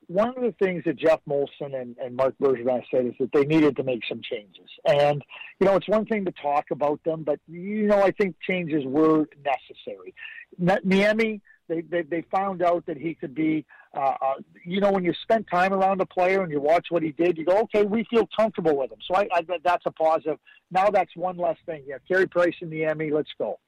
[0.10, 3.46] One of the things that Jeff Molson and, and Mark Bergevin said is that they
[3.46, 4.68] needed to make some changes.
[4.84, 5.24] And,
[5.60, 8.84] you know, it's one thing to talk about them, but, you know, I think changes
[8.86, 10.16] were necessary.
[10.60, 14.34] Niemi, they, they, they found out that he could be, uh, uh,
[14.66, 17.38] you know, when you spend time around a player and you watch what he did,
[17.38, 18.98] you go, okay, we feel comfortable with him.
[19.08, 20.40] So I, I that's a positive.
[20.72, 21.84] Now that's one less thing.
[21.86, 23.60] Yeah, Carey Price and Niemi, let's go.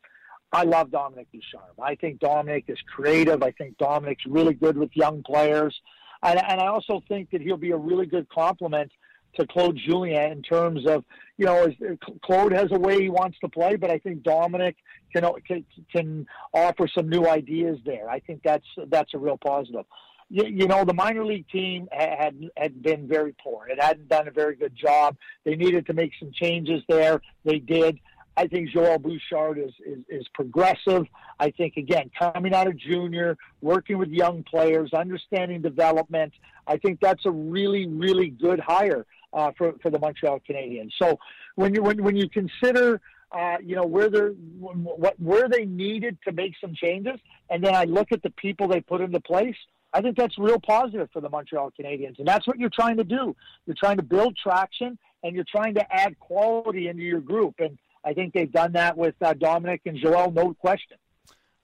[0.51, 1.75] I love Dominic Ducharme.
[1.81, 3.43] I think Dominic is creative.
[3.43, 5.79] I think Dominic's really good with young players.
[6.23, 8.91] And, and I also think that he'll be a really good complement
[9.35, 11.05] to Claude Julien in terms of,
[11.37, 14.75] you know, uh, Claude has a way he wants to play, but I think Dominic
[15.13, 18.09] can can, can offer some new ideas there.
[18.09, 19.85] I think that's that's a real positive.
[20.29, 23.67] You, you know, the minor league team had had been very poor.
[23.67, 25.15] It hadn't done a very good job.
[25.45, 27.21] They needed to make some changes there.
[27.45, 27.99] They did.
[28.37, 31.05] I think Joel Bouchard is, is, is progressive.
[31.39, 36.33] I think, again, coming out of junior, working with young players, understanding development,
[36.65, 40.91] I think that's a really, really good hire uh, for, for the Montreal Canadiens.
[41.01, 41.19] So
[41.55, 43.01] when you, when, when you consider,
[43.31, 47.19] uh, you know, where they're, what, where they needed to make some changes,
[47.49, 49.55] and then I look at the people they put into place,
[49.93, 52.17] I think that's real positive for the Montreal Canadiens.
[52.17, 53.35] And that's what you're trying to do.
[53.65, 57.55] You're trying to build traction and you're trying to add quality into your group.
[57.59, 60.97] And I think they've done that with uh, Dominic and Joel, no question.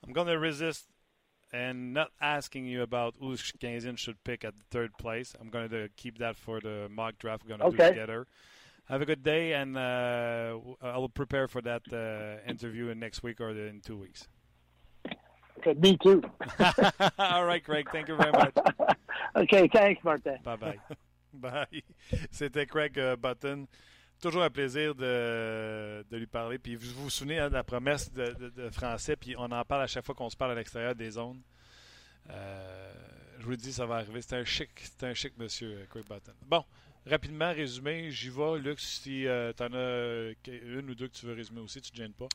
[0.05, 0.87] I'm going to resist
[1.51, 5.33] and not asking you about who Canadiens should pick at the third place.
[5.39, 7.89] I'm going to keep that for the mock draft we're going to okay.
[7.89, 8.27] do together.
[8.85, 13.41] Have a good day, and uh, I'll prepare for that uh, interview in next week
[13.41, 14.29] or in two weeks.
[15.57, 16.21] Okay, me too.
[17.19, 17.89] All right, Craig.
[17.91, 18.55] Thank you very much.
[19.35, 20.37] okay, thanks, Martin.
[20.43, 20.77] Bye bye.
[21.33, 21.83] Bye.
[22.31, 23.67] C'était Craig uh, Button.
[24.19, 26.57] Toujours un plaisir de, de, lui parler.
[26.57, 29.87] Puis vous vous souvenez hein, de la promesse de, français, puis on en parle à
[29.87, 31.41] chaque fois qu'on se parle à l'extérieur des zones.
[32.29, 32.93] Euh,
[33.39, 34.21] je vous le dis, ça va arriver.
[34.21, 36.33] C'est un chic, c'est un chic monsieur, Craig Button.
[36.45, 36.63] Bon,
[37.09, 38.59] rapidement résumé, j'y vais.
[38.59, 41.91] Luc, si euh, tu en as une ou deux que tu veux résumer aussi, tu
[41.91, 42.27] ne te gênes pas.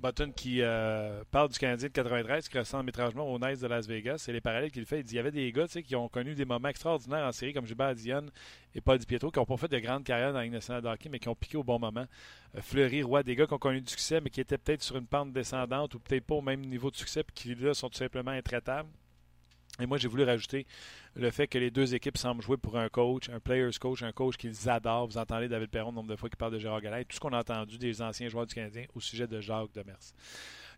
[0.00, 3.88] Button qui euh, parle du Canadien de 93, qui ressemble étrangement au Nice de Las
[3.88, 4.18] Vegas.
[4.18, 5.00] C'est les parallèles qu'il fait.
[5.00, 7.52] Il dit il y avait des gars qui ont connu des moments extraordinaires en série,
[7.52, 8.26] comme Gilbert Dion
[8.74, 11.28] et Paul Pietro, qui n'ont pas fait de grandes carrières dans la Ligue mais qui
[11.28, 12.06] ont piqué au bon moment.
[12.54, 14.96] Euh, Fleury, Roy, des gars qui ont connu du succès, mais qui étaient peut-être sur
[14.96, 17.88] une pente descendante ou peut-être pas au même niveau de succès, puis qui là sont
[17.88, 18.88] tout simplement intraitables.
[19.80, 20.66] Et moi, j'ai voulu rajouter
[21.18, 24.12] le fait que les deux équipes semblent jouer pour un coach, un player's coach, un
[24.12, 25.08] coach qu'ils adorent.
[25.08, 27.20] Vous entendez David Perron le nombre de fois qu'il parle de Gérard Gallet, tout ce
[27.20, 30.14] qu'on a entendu des anciens joueurs du Canadien au sujet de Jacques Demers.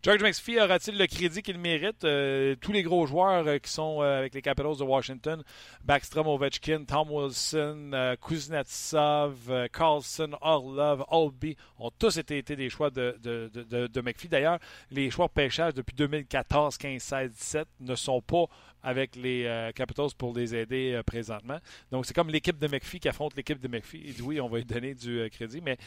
[0.03, 2.05] George McPhee aura-t-il le crédit qu'il mérite?
[2.05, 5.43] Euh, tous les gros joueurs euh, qui sont euh, avec les Capitals de Washington,
[5.85, 14.01] Backstrom, Ovechkin, Tom Wilson, Kuznetsov, Carlson, Orlov, Olby ont tous été, des choix de, de,
[14.01, 14.29] McPhee.
[14.29, 14.59] D'ailleurs,
[14.91, 18.47] les choix de pêchage depuis 2014, 15, 16, 17 ne sont pas
[18.83, 21.59] avec les Capitals pour les aider euh, présentement.
[21.91, 24.03] Donc, c'est comme l'équipe de McPhee qui affronte l'équipe de McPhee.
[24.05, 25.79] Il oui, on va lui donner du euh, crédit, mais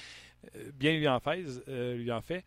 [0.74, 1.44] bien lui en fait.
[1.68, 2.44] lui en fait.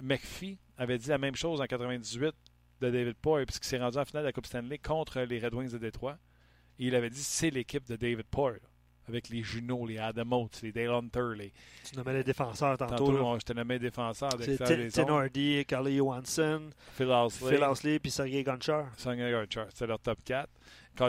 [0.00, 2.34] McPhee avait dit la même chose en 98
[2.80, 5.54] de David Poyle, puisqu'il s'est rendu en finale de la Coupe Stanley contre les Red
[5.54, 6.18] Wings de Détroit.
[6.78, 8.60] Et il avait dit c'est l'équipe de David Poyle
[9.08, 11.30] avec les Juno, les Adam Oates, les Dale Hunter.
[11.36, 11.52] Les...
[11.88, 12.96] Tu nommais les défenseurs tantôt.
[12.96, 14.30] Tantôt, je te nommais défenseurs.
[14.40, 18.86] C'est Tim Hardy, Carly Johansson, Phil Housley, Phil Housley puis Sergei Gonchar.
[18.96, 20.48] Sergei Gonchar, c'était leur top 4.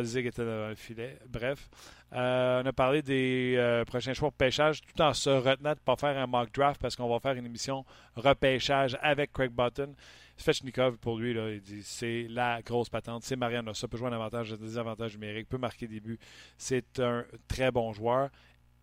[0.04, 1.18] Zig était dans le filet.
[1.28, 1.70] Bref,
[2.14, 5.80] euh, on a parlé des euh, prochains choix de pêchage tout en se retenant de
[5.80, 7.86] ne pas faire un mock draft parce qu'on va faire une émission
[8.16, 9.94] repêchage avec Craig Button.
[10.40, 13.24] Svechnikov, pour lui, là, il dit c'est la grosse patente.
[13.24, 13.74] C'est Mariano.
[13.74, 16.20] Ça peut jouer un avantage, un désavantage numérique, peut marquer des buts.
[16.58, 18.30] C'est un très bon joueur.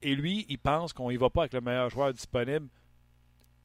[0.02, 2.68] Et lui, il pense qu'on y va pas avec le meilleur joueur disponible.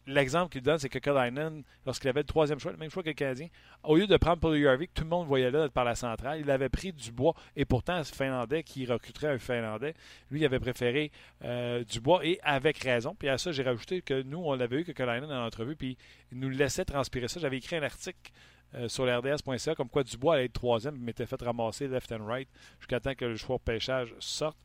[0.08, 3.10] L'exemple qu'il donne, c'est que Kalainen, lorsqu'il avait le troisième choix, le même choix que
[3.10, 3.48] le Canadien,
[3.84, 6.50] au lieu de prendre Paul que tout le monde voyait là par la centrale, il
[6.50, 7.36] avait pris Dubois.
[7.56, 9.94] Et pourtant, ce Finlandais qui recruterait un Finlandais,
[10.32, 11.12] lui, il avait préféré
[11.44, 13.16] euh, Dubois et avec raison.
[13.18, 15.98] Puis à ça, j'ai rajouté que nous, on l'avait eu que Kalainen dans l'entrevue, puis
[16.32, 17.40] il nous laissait transpirer ça.
[17.40, 18.32] J'avais écrit un article
[18.74, 22.26] euh, sur l'RDS.ca comme quoi Dubois allait être troisième, il m'était fait ramasser left and
[22.26, 22.48] right
[22.80, 24.58] jusqu'à temps que le choix pêchage sorte.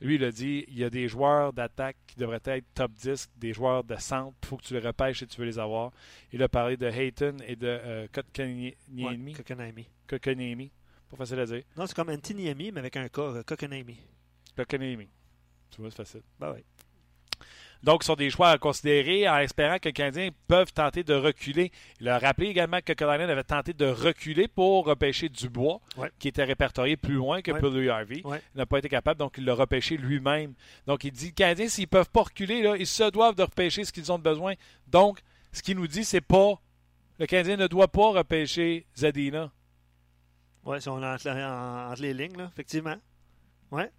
[0.00, 3.30] Lui, il a dit il y a des joueurs d'attaque qui devraient être top 10,
[3.36, 4.36] des joueurs de centre.
[4.42, 5.90] Il faut que tu les repêches si tu veux les avoir.
[6.32, 9.32] Il a parlé de Hayton et de euh, Kotkaniemi.
[9.34, 9.88] Kokonami.
[10.06, 10.72] Kotkaniemi.
[11.10, 11.62] Pas facile à dire.
[11.76, 13.96] Non, c'est comme Antiniemi, mais avec un K, euh, Kokonami.
[14.56, 15.08] Kotkaniemi.
[15.70, 16.22] Tu vois, c'est facile.
[16.38, 16.64] Ben oui.
[17.82, 21.14] Donc, ce sont des choix à considérer en espérant que les Canadiens peuvent tenter de
[21.14, 21.70] reculer.
[22.00, 26.10] Il a rappelé également que Carolina avait tenté de reculer pour repêcher Dubois, Ouais.
[26.18, 27.88] qui était répertorié plus loin que Ouais.
[27.88, 28.22] Harvey.
[28.24, 28.42] Ouais.
[28.54, 30.54] Il n'a pas été capable, donc il l'a repêché lui-même.
[30.86, 33.42] Donc, il dit, les Canadiens, s'ils ne peuvent pas reculer, là, ils se doivent de
[33.42, 34.54] repêcher ce qu'ils ont besoin.
[34.88, 35.20] Donc,
[35.52, 36.60] ce qu'il nous dit, c'est pas...
[37.18, 39.50] Le Canadien ne doit pas repêcher Zadina.
[40.64, 42.96] Oui, si on est entre, en- entre les lignes, là, effectivement.
[43.70, 43.90] Ouais.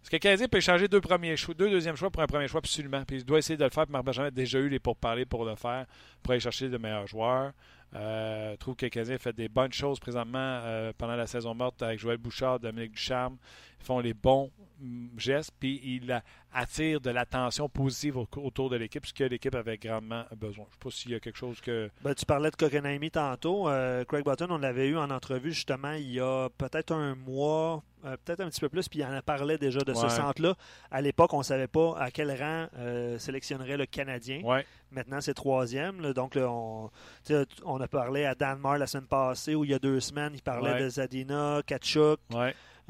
[0.00, 2.58] Parce que Canadien peut échanger deux, premiers choix, deux deuxièmes choix pour un premier choix,
[2.58, 3.04] absolument.
[3.04, 3.84] Puis il doit essayer de le faire.
[3.84, 5.86] Puis Marc Benjamin a déjà eu les pourparlers pour le faire,
[6.22, 7.52] pour aller chercher de meilleurs joueurs.
[7.94, 11.82] Euh, je trouve que Canadien fait des bonnes choses présentement euh, pendant la saison morte
[11.82, 13.36] avec Joël Bouchard, Dominique Ducharme.
[13.80, 14.50] Ils font les bons
[14.80, 16.22] mm, gestes, puis ils
[16.52, 20.64] attirent de l'attention positive au- autour de l'équipe, ce que l'équipe avait grandement besoin.
[20.64, 21.90] Je ne sais pas s'il y a quelque chose que.
[22.02, 23.68] Ben, tu parlais de Kokonami tantôt.
[23.68, 27.82] Euh, Craig Button, on l'avait eu en entrevue justement il y a peut-être un mois,
[28.06, 30.54] euh, peut-être un petit peu plus, puis il en a parlé déjà de ce centre-là.
[30.90, 34.40] À l'époque, on ne savait pas à quel rang euh, sélectionnerait le Canadien.
[34.42, 34.64] Ouais.
[34.90, 36.00] Maintenant, c'est troisième.
[36.00, 36.14] là.
[36.14, 40.00] donc, là, on, a parlé à Danmar la semaine passée ou il y a deux
[40.00, 40.82] semaines, il parlait Ouais.
[40.84, 42.20] de Zadina, Kachuk.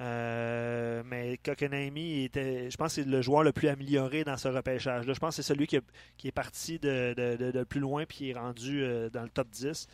[0.01, 4.49] Euh, mais Kokonami était, je pense, que c'est le joueur le plus amélioré dans ce
[4.49, 5.13] repêchage-là.
[5.13, 9.11] Je pense que c'est celui qui, est parti de, plus loin puis est rendu euh,
[9.11, 9.89] dans le top 10.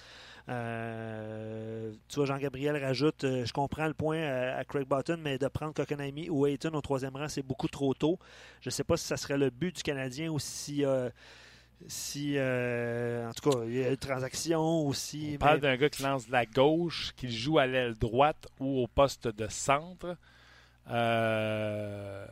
[0.50, 5.72] Euh, tu vois, Jean-Gabriel rajoute Je comprends le point à, Craig Button, mais de prendre
[5.72, 8.18] Kokonami ou Hayton au troisième rang, c'est beaucoup trop tôt.
[8.60, 10.84] Je ne sais pas si ça serait le but du Canadien ou si.
[11.86, 15.32] Si euh, en tout cas, il y a une transaction aussi.
[15.34, 18.82] On parle d'un gars qui lance de la gauche, qui joue à l'aile droite ou
[18.82, 20.16] au poste de centre.
[20.88, 22.26] Euh,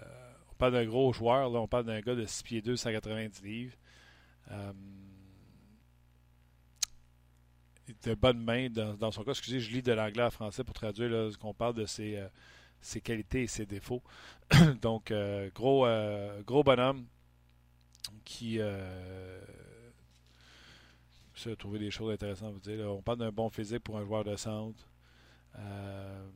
[0.51, 1.61] on parle d'un gros joueur, là.
[1.61, 3.77] on parle d'un gars de 6 pieds 2, 190 livres.
[4.51, 4.73] Euh,
[8.05, 9.33] de bonne main dans, dans son cas.
[9.33, 12.29] Excusez, je lis de l'anglais à français pour traduire là, qu'on parle de ses, euh,
[12.81, 14.03] ses qualités et ses défauts.
[14.81, 15.13] Donc,
[15.55, 15.87] gros,
[16.47, 17.07] gros bonhomme
[18.25, 19.41] qui euh,
[21.35, 22.87] ça, trouver des choses intéressantes à vous dire.
[22.91, 24.89] On parle d'un bon physique pour un joueur de centre.
[25.59, 26.29] Euh,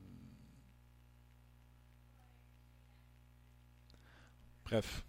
[4.67, 5.05] Bref.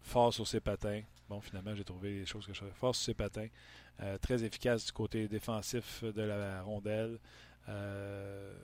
[0.00, 1.02] Fort sur ses patins.
[1.28, 2.72] Bon, finalement, j'ai trouvé les choses que je savais.
[2.72, 3.48] Fort sur ses patins.
[4.00, 7.18] Euh, très efficace du côté défensif de la rondelle.
[7.68, 8.54] Euh,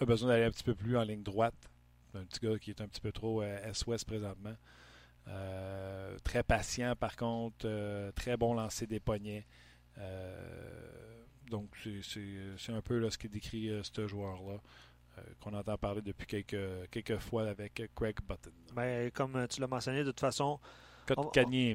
[0.00, 1.70] a besoin d'aller un petit peu plus en ligne droite.
[2.14, 4.56] Un petit gars qui est un petit peu trop euh, S-Ouest présentement.
[5.28, 9.46] Euh, très patient par contre, euh, très bon lancer des poignets.
[9.98, 11.70] Euh, donc
[12.02, 12.02] c'est-
[12.72, 14.58] un peu là, ce qui décrit ce joueur-là
[15.40, 18.52] qu'on entend parler depuis quelques, quelques fois avec Craig Button.
[18.74, 20.60] Ben, comme tu l'as mentionné, de toute façon,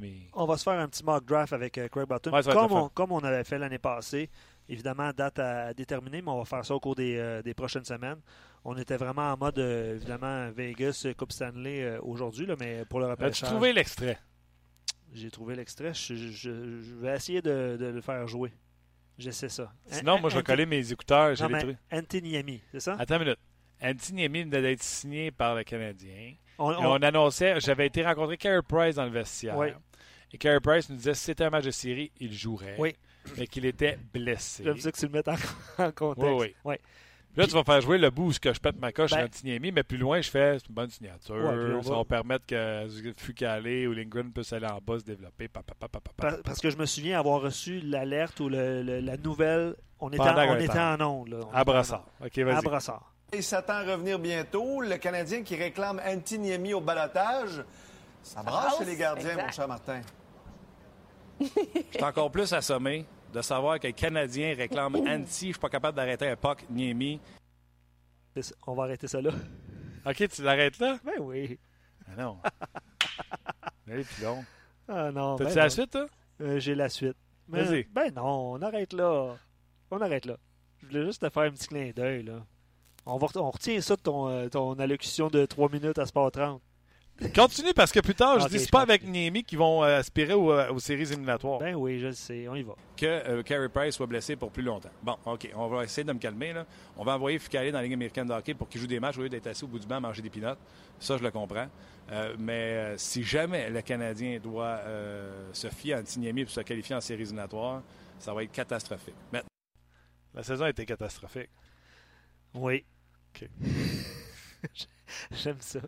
[0.00, 3.12] mais va se faire un petit mock draft avec Craig Button, Ouais, comme, on, comme
[3.12, 4.30] on avait fait l'année passée.
[4.68, 7.84] Évidemment, date à déterminer, mais on va faire ça au cours des, euh, des prochaines
[7.84, 8.20] semaines.
[8.64, 12.84] On était vraiment en mode, euh, évidemment, Vegas, euh, Coupe Stanley euh, aujourd'hui, là, mais
[12.86, 14.18] pour le as-tu repêchage, trouvé l'extrait?
[15.12, 15.92] j'ai trouvé l'extrait.
[15.94, 18.52] Je, je- je vais essayer de, de le faire jouer.
[19.18, 19.72] J'essaie ça.
[19.86, 21.34] Sinon, moi, je vais Anti- coller mes écouteurs.
[21.36, 21.58] Je Non.
[21.92, 22.96] Antiniemi, c'est ça?
[22.98, 23.38] Attends une minute.
[23.80, 26.34] Antiniemi venait d'être signé par le Canadien.
[26.58, 29.56] On- on- on annonçait, j'avais été rencontrer Carey Price dans le vestiaire.
[29.56, 29.68] Oui.
[30.32, 32.74] Et Carey Price nous disait si c'était un match de série, il jouerait.
[32.78, 32.96] Oui.
[33.36, 34.64] Mais qu'il était blessé.
[34.64, 35.34] J'aime ça que tu le mettes en,
[35.78, 36.28] en contexte.
[36.32, 36.54] Oui, oui.
[36.64, 36.80] Ouais.
[37.36, 39.24] Là, tu vas faire jouer le bout où ce que je pète ma coche Ben-
[39.24, 41.34] Antiniemi, mais plus loin, je fais c'est une bonne signature.
[41.34, 44.98] Ouais, puis on ça va- va permettre que Fucalé ou Lindgren puissent aller en bas,
[45.00, 45.48] se développer.
[45.48, 46.30] pa, pa, pa, pa, pa, pa.
[46.30, 49.74] Par- Parce que je me souviens avoir reçu l'alerte ou le- le- la nouvelle.
[49.98, 51.40] On était, en, on était en onde.
[51.52, 52.04] À Brassard.
[52.24, 52.38] OK.
[52.38, 52.62] À vas-y.
[52.64, 53.10] Brassard.
[53.32, 54.80] Il s'attend à revenir bientôt.
[54.80, 57.64] Le Canadien qui réclame Antiniemi au balotage.
[58.22, 59.46] Ça brasse chez les gardiens, exact.
[59.46, 60.00] mon cher Martin.
[61.40, 61.46] Je
[61.94, 63.04] suis encore plus assommé
[63.34, 65.48] de savoir que le Canadien réclame anti.
[65.48, 67.20] Je suis pas capable d'arrêter un puck, Niemi.
[68.66, 69.30] On va arrêter ça là.
[70.06, 70.98] OK, tu l'arrêtes là?
[71.04, 71.58] Ben oui.
[72.06, 72.38] Ah non.
[73.90, 74.44] Allez, puis long.
[74.88, 75.36] Ah non.
[75.36, 75.70] T'as-tu ben la non.
[75.70, 76.06] suite, toi?
[76.40, 77.16] Euh, J'ai la suite.
[77.48, 77.84] Mais- Vas-y.
[77.84, 79.36] Ben non, on arrête là.
[79.90, 80.36] On arrête là.
[80.82, 82.44] Je voulais juste te faire un petit clin d'œil là.
[83.06, 86.06] On, va, ret- on retient ça de ton, euh, ton allocution de 3 minutes à
[86.06, 86.62] Sport 30.
[87.34, 89.84] Continue parce que plus tard, je Ok, dis c'est je pas avec Niemi qui vont
[89.84, 91.60] euh, aspirer aux, euh, aux séries éliminatoires.
[91.60, 92.74] Ben oui, je le sais, on y va.
[92.96, 94.90] Que euh, Carey Price soit blessé pour plus longtemps.
[95.02, 96.52] Bon, OK, on va essayer de me calmer.
[96.52, 96.66] Là.
[96.96, 99.18] On va envoyer Fucalé dans la Ligue américaine de hockey pour qu'il joue des matchs
[99.18, 100.58] au lieu d'être assis au bout du banc à manger des pinottes.
[100.98, 101.68] Ça, je le comprends.
[102.10, 106.60] Euh, mais euh, si jamais le Canadien doit euh, se fier à Antiniemi pour se
[106.60, 107.82] qualifier en séries éliminatoires,
[108.18, 109.14] ça va être catastrophique.
[109.32, 109.48] Maintenant,
[110.34, 111.48] La saison a été catastrophique.
[112.54, 112.84] Oui.
[113.34, 113.48] OK.
[115.30, 115.80] J'aime ça.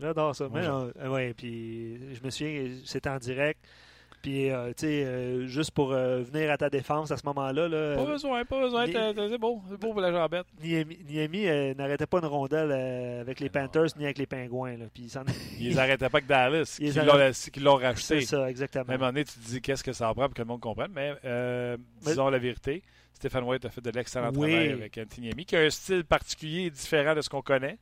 [0.00, 0.48] J'adore ça.
[0.52, 3.60] Mais, euh, ouais, puis je me souviens, c'était en direct.
[4.22, 7.68] Puis, euh, tu sais, euh, juste pour euh, venir à ta défense à ce moment-là,
[7.68, 8.86] là, Pas besoin, pas besoin.
[8.86, 10.46] C'est beau, c'est beau pour la jambette.
[10.60, 11.44] Niemi, Niemi,
[11.76, 12.72] n'arrêtait pas une rondelle
[13.20, 14.76] avec les Panthers ni avec les Pingouins.
[14.78, 14.86] Là.
[14.92, 15.12] Puis
[15.60, 18.20] Ils les arrêtaient pas que Dallas, qui l'ont l'ont C'est racheté.
[18.22, 18.84] ça, exactement.
[18.88, 20.90] Même année, tu te dis qu'est-ce que ça en prend pour que le monde comprenne.
[20.92, 22.82] Mais, euh, Mais- disons la vérité,
[23.12, 24.50] Stéphane White a fait de l'excellent Oui.
[24.50, 27.78] travail avec Antiniemi, qui a un style particulier et différent de ce qu'on connaît.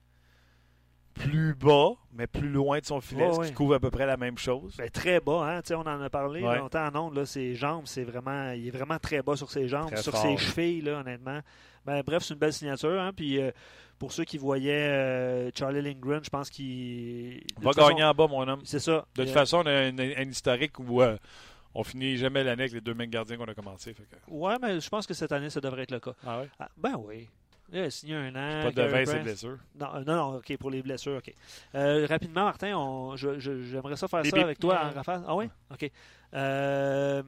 [1.14, 4.16] Plus bas, mais plus loin de son filet, ce qui couvre à peu près la
[4.16, 4.74] même chose.
[4.76, 5.60] Ben, très bas, hein?
[5.72, 6.58] On en a parlé Ouais.
[6.58, 7.14] longtemps en ondes.
[7.16, 10.12] Là, ses jambes, c'est vraiment, il est vraiment très bas sur ses jambes, Très sur
[10.12, 10.38] fort, ses oui.
[10.38, 11.38] chevilles, là, honnêtement.
[11.86, 13.00] Ben, bref, c'est une belle signature.
[13.00, 13.12] Hein?
[13.14, 13.52] Puis euh,
[13.98, 18.26] pour ceux qui voyaient euh, Charlie Lindgren, je pense qu'il Va façon, gagner en bas,
[18.26, 18.60] mon homme.
[18.64, 19.06] C'est ça.
[19.14, 21.00] De toute Euh, façon, on a un, un historique où
[21.76, 23.94] on finit jamais l'année avec les deux mêmes gardiens qu'on a commencé.
[23.94, 26.14] fait que- Ouais, mais je pense que cette année, ça devrait être le cas.
[26.26, 26.48] Ah ouais?
[26.58, 27.28] Ah, ben oui.
[27.74, 28.62] Il a signé un an.
[28.62, 29.24] Pas de Carey vin, c'est Price.
[29.24, 29.58] blessure.
[29.74, 31.34] Non, euh, non, non, ok, pour les blessures, ok.
[31.74, 35.24] Euh, rapidement, Martin, on, je- je- j'aimerais ça faire Bip, ça avec toi en rafale.
[35.26, 35.46] Ah oui?
[35.72, 35.90] Ok.
[36.34, 37.22] Euh,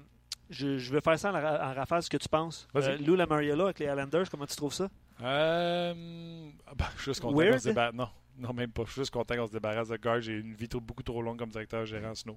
[0.48, 2.68] je, je vais faire ça en, en rafale, ce que tu penses.
[2.72, 2.90] Vas-y.
[2.92, 4.88] Euh, Lou Lamariella avec les Islanders, comment tu trouves ça?
[5.22, 7.54] Euh, ah ben, je suis juste content Weird?
[7.54, 7.94] qu'on se débarrasse.
[7.94, 8.82] Non, non, même pas.
[8.86, 10.20] Je suis juste content qu'on se débarrasse de Gard.
[10.20, 12.36] J'ai une vie trop- beaucoup trop longue comme directeur gérant Snow.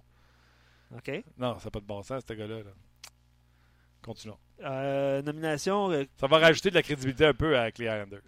[0.95, 1.23] OK.
[1.37, 2.57] Non, ça n'a pas de bon sens, ce gars-là.
[2.63, 2.71] là.
[4.03, 4.37] Continuons.
[4.63, 8.21] Euh, nomination, euh, Ça va rajouter de la crédibilité un peu avec les Islanders.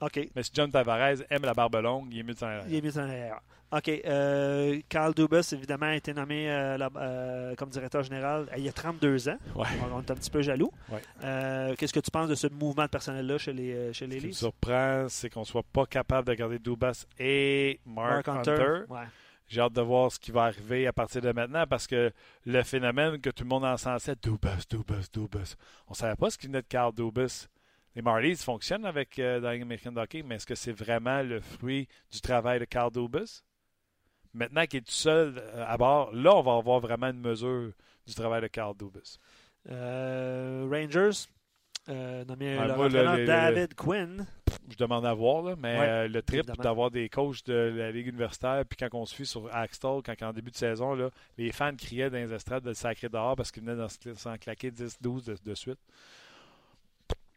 [0.00, 0.28] OK.
[0.34, 2.80] Mais si John Tavares aime la barbe longue, il est mieux de s'en Il est
[2.80, 3.40] mis en arrière.
[3.70, 3.88] OK.
[3.88, 8.46] Euh, Carl Dubas, évidemment, a été nommé euh, là- euh, comme directeur général.
[8.52, 9.36] Euh, Il a 32 ans.
[9.56, 9.66] Ouais.
[9.92, 10.70] On, on est un petit peu jaloux.
[10.90, 11.02] Ouais.
[11.24, 14.14] Euh, Qu'est-ce que tu penses de ce mouvement de personnel-là chez les, euh, chez les
[14.14, 14.38] Ce qui me Leafs?
[14.38, 18.82] surprend, c'est qu'on soit pas capable de garder Dubas et Mark, Hunter.
[18.88, 19.00] Ouais.
[19.48, 22.12] J'ai hâte de voir ce qui va arriver à partir de maintenant parce que
[22.44, 25.54] le phénomène que tout le monde encensait, Dubas, Dubas, Dubas,
[25.88, 27.46] on savait pas ce qui venait de Carl Dubas.
[27.96, 31.88] Les Marlies fonctionnent avec euh, dans l'American Hockey, mais est-ce que c'est vraiment le fruit
[32.12, 33.42] du travail de Carl Dubas?
[34.34, 37.72] Maintenant qu'il est tout seul euh, à bord, là, on va avoir vraiment une mesure
[38.06, 39.16] du travail de Carl Dubas.
[39.70, 41.26] Euh, Rangers,
[41.88, 42.56] euh, nommé
[43.16, 44.26] le- David Quinn.
[44.70, 47.90] Je demande à voir, là, mais Ouais, euh, le trip d'avoir des coachs de la
[47.90, 51.52] Ligue universitaire, puis quand on suit sur Axtell, quand en début de saison, là, les
[51.52, 54.36] fans criaient dans les estrades de le sacrer dehors parce qu'il venait d'en se- s'en
[54.36, 55.78] claquer 10-12 de, de suite.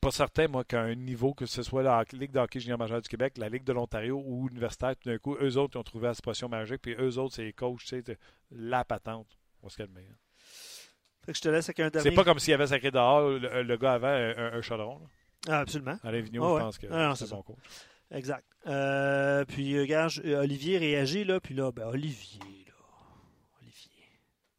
[0.02, 3.02] Pas certain, moi, qu'à un niveau, que ce soit la Ligue de hockey junior majeur
[3.02, 5.84] du Québec, la Ligue de l'Ontario ou universitaire, tout d'un coup, eux autres, ils ont
[5.84, 8.18] trouvé la situation magique, puis eux autres, c'est les coachs, tu sais, de-
[8.52, 9.28] la patente.
[9.62, 10.02] On va se calmer.
[10.10, 10.16] hein.
[11.24, 12.10] Fait que je te laisse avec un dernier.
[12.10, 14.98] C'est pas comme s'il avait sacré dehors le, le gars avant un, un- un chaudron.
[14.98, 15.06] là.
[15.48, 15.98] Ah, absolument.
[16.04, 17.58] Alain Vigneault, Ah je pense que Ah c'est bon coach.
[18.12, 18.46] Exact.
[18.68, 22.74] Euh, puis, euh, regarde, euh, Olivier réagit, là, puis là, ben, Olivier, là.
[23.62, 24.04] Olivier.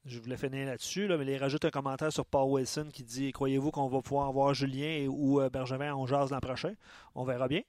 [0.07, 3.31] Je voulais finir là-dessus, là, mais il rajoute un commentaire sur Paul Wilson qui dit
[3.33, 6.75] Croyez-vous qu'on va pouvoir avoir Julien et, ou euh, Bergevin en jazz l'an prochain?
[7.15, 7.61] On verra bien.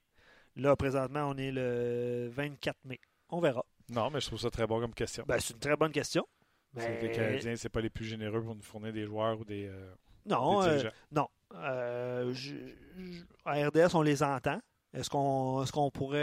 [0.55, 2.99] Là, présentement, on est le 24 mai.
[3.29, 3.65] On verra.
[3.89, 5.25] Non, mais je trouve ça très bon comme question.
[5.27, 6.25] Ben, c'est une très bonne question.
[6.73, 9.67] Mais- Les Canadiens, c'est pas les plus généreux pour nous fournir des joueurs ou des,
[9.67, 9.93] euh,
[10.25, 10.89] Non, des dirigeants.
[11.11, 11.27] non.
[11.55, 12.55] Euh, je-
[12.97, 14.59] je- à RDS, on les entend.
[14.93, 16.19] Est-ce qu'on est qu'on pourrait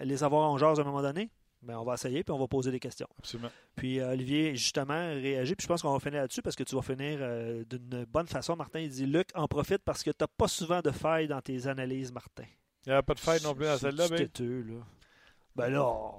[0.00, 1.30] euh, les avoir en jazz à un moment donné?
[1.62, 3.08] Ben, on va essayer, puis on va poser des questions.
[3.18, 3.50] Absolument.
[3.74, 5.54] Puis euh, Olivier, justement, réagit.
[5.54, 8.26] Puis je pense qu'on va finir là-dessus parce que tu vas finir euh, d'une bonne
[8.26, 8.54] façon.
[8.56, 11.40] Martin, il dit Luc, en profite parce que tu n'as pas souvent de failles dans
[11.40, 12.44] tes analyses, Martin.
[12.84, 14.84] Il n'y avait pas de fête non plus dans celle-là, mais têteux, là.
[15.56, 16.12] Ben là,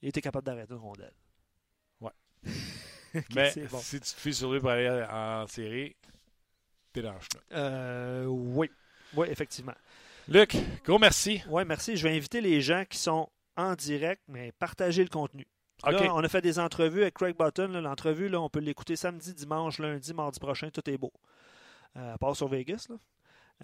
[0.00, 1.14] il était capable d'arrêter une rondelle.
[2.00, 2.10] Ouais.
[3.14, 3.78] Ok, mais bon.
[3.78, 5.94] si tu te fies sur lui pour aller en série,
[7.52, 8.70] Euh, oui.
[9.14, 9.74] Oui, effectivement.
[10.28, 11.42] Luc, gros merci.
[11.48, 11.96] Oui, merci.
[11.96, 15.46] Je vais inviter les gens qui sont en direct, mais partagez le contenu.
[16.12, 17.68] On a fait des entrevues avec Craig Button.
[17.80, 20.70] L'entrevue, là, on peut l'écouter samedi, dimanche, lundi, mardi prochain.
[20.70, 21.12] Tout est beau.
[21.96, 22.86] Euh, à part sur Vegas.
[22.88, 22.96] là.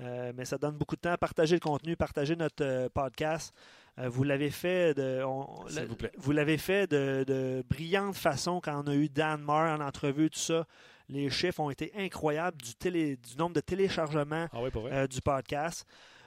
[0.00, 1.16] Euh, mais ça donne beaucoup de temps.
[1.16, 3.54] Partagez le contenu, partagez notre euh, podcast.
[4.00, 6.12] Vous l'avez fait de, on- S'il vous plaît.
[6.16, 10.30] vous l'avez fait de, de brillante façon quand on a eu Dan Marr en entrevue,
[10.30, 10.66] tout ça.
[11.08, 15.20] Les chiffres ont été incroyables du, télé, du nombre de téléchargements Ah oui, euh, du
[15.20, 15.86] podcast.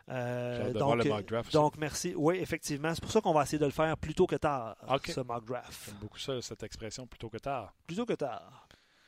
[0.09, 2.13] Euh, donc, euh, draft donc, merci.
[2.17, 2.93] Oui, effectivement.
[2.93, 4.75] C'est pour ça qu'on va essayer de le faire plus tôt que tard,
[5.05, 5.71] ce mock draft.
[5.85, 7.73] J'aime beaucoup ça, cette expression, plutôt que tard.
[7.85, 8.60] Plus tôt que tard.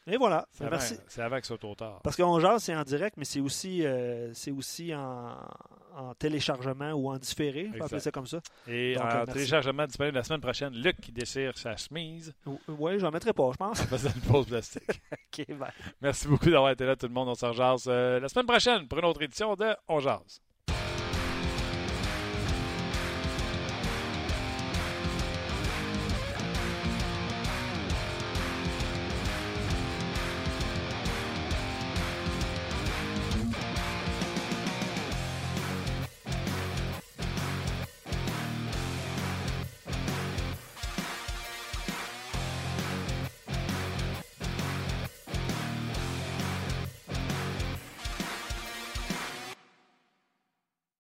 [0.05, 0.45] Et voilà.
[0.51, 0.97] C'est avant, Merci.
[1.07, 2.01] c'est avant que ce soit trop tard.
[2.03, 5.37] Parce qu'on jase, c'est en direct, mais c'est aussi, euh, c'est aussi en,
[5.95, 7.69] en téléchargement ou en différé.
[7.73, 8.39] On appeler ça comme ça.
[8.67, 12.33] Et Donc, en euh, téléchargement disponible la semaine prochaine, Luc qui déchire sa chemise
[12.67, 13.79] Oui, j'en mettrai pas, je pense.
[13.81, 14.83] en faisant une pause plastique.
[15.11, 15.69] OK, bye.
[16.01, 17.29] Merci beaucoup d'avoir été là, tout le monde.
[17.29, 20.41] On se rejase euh, la semaine prochaine pour une autre édition de On Jase.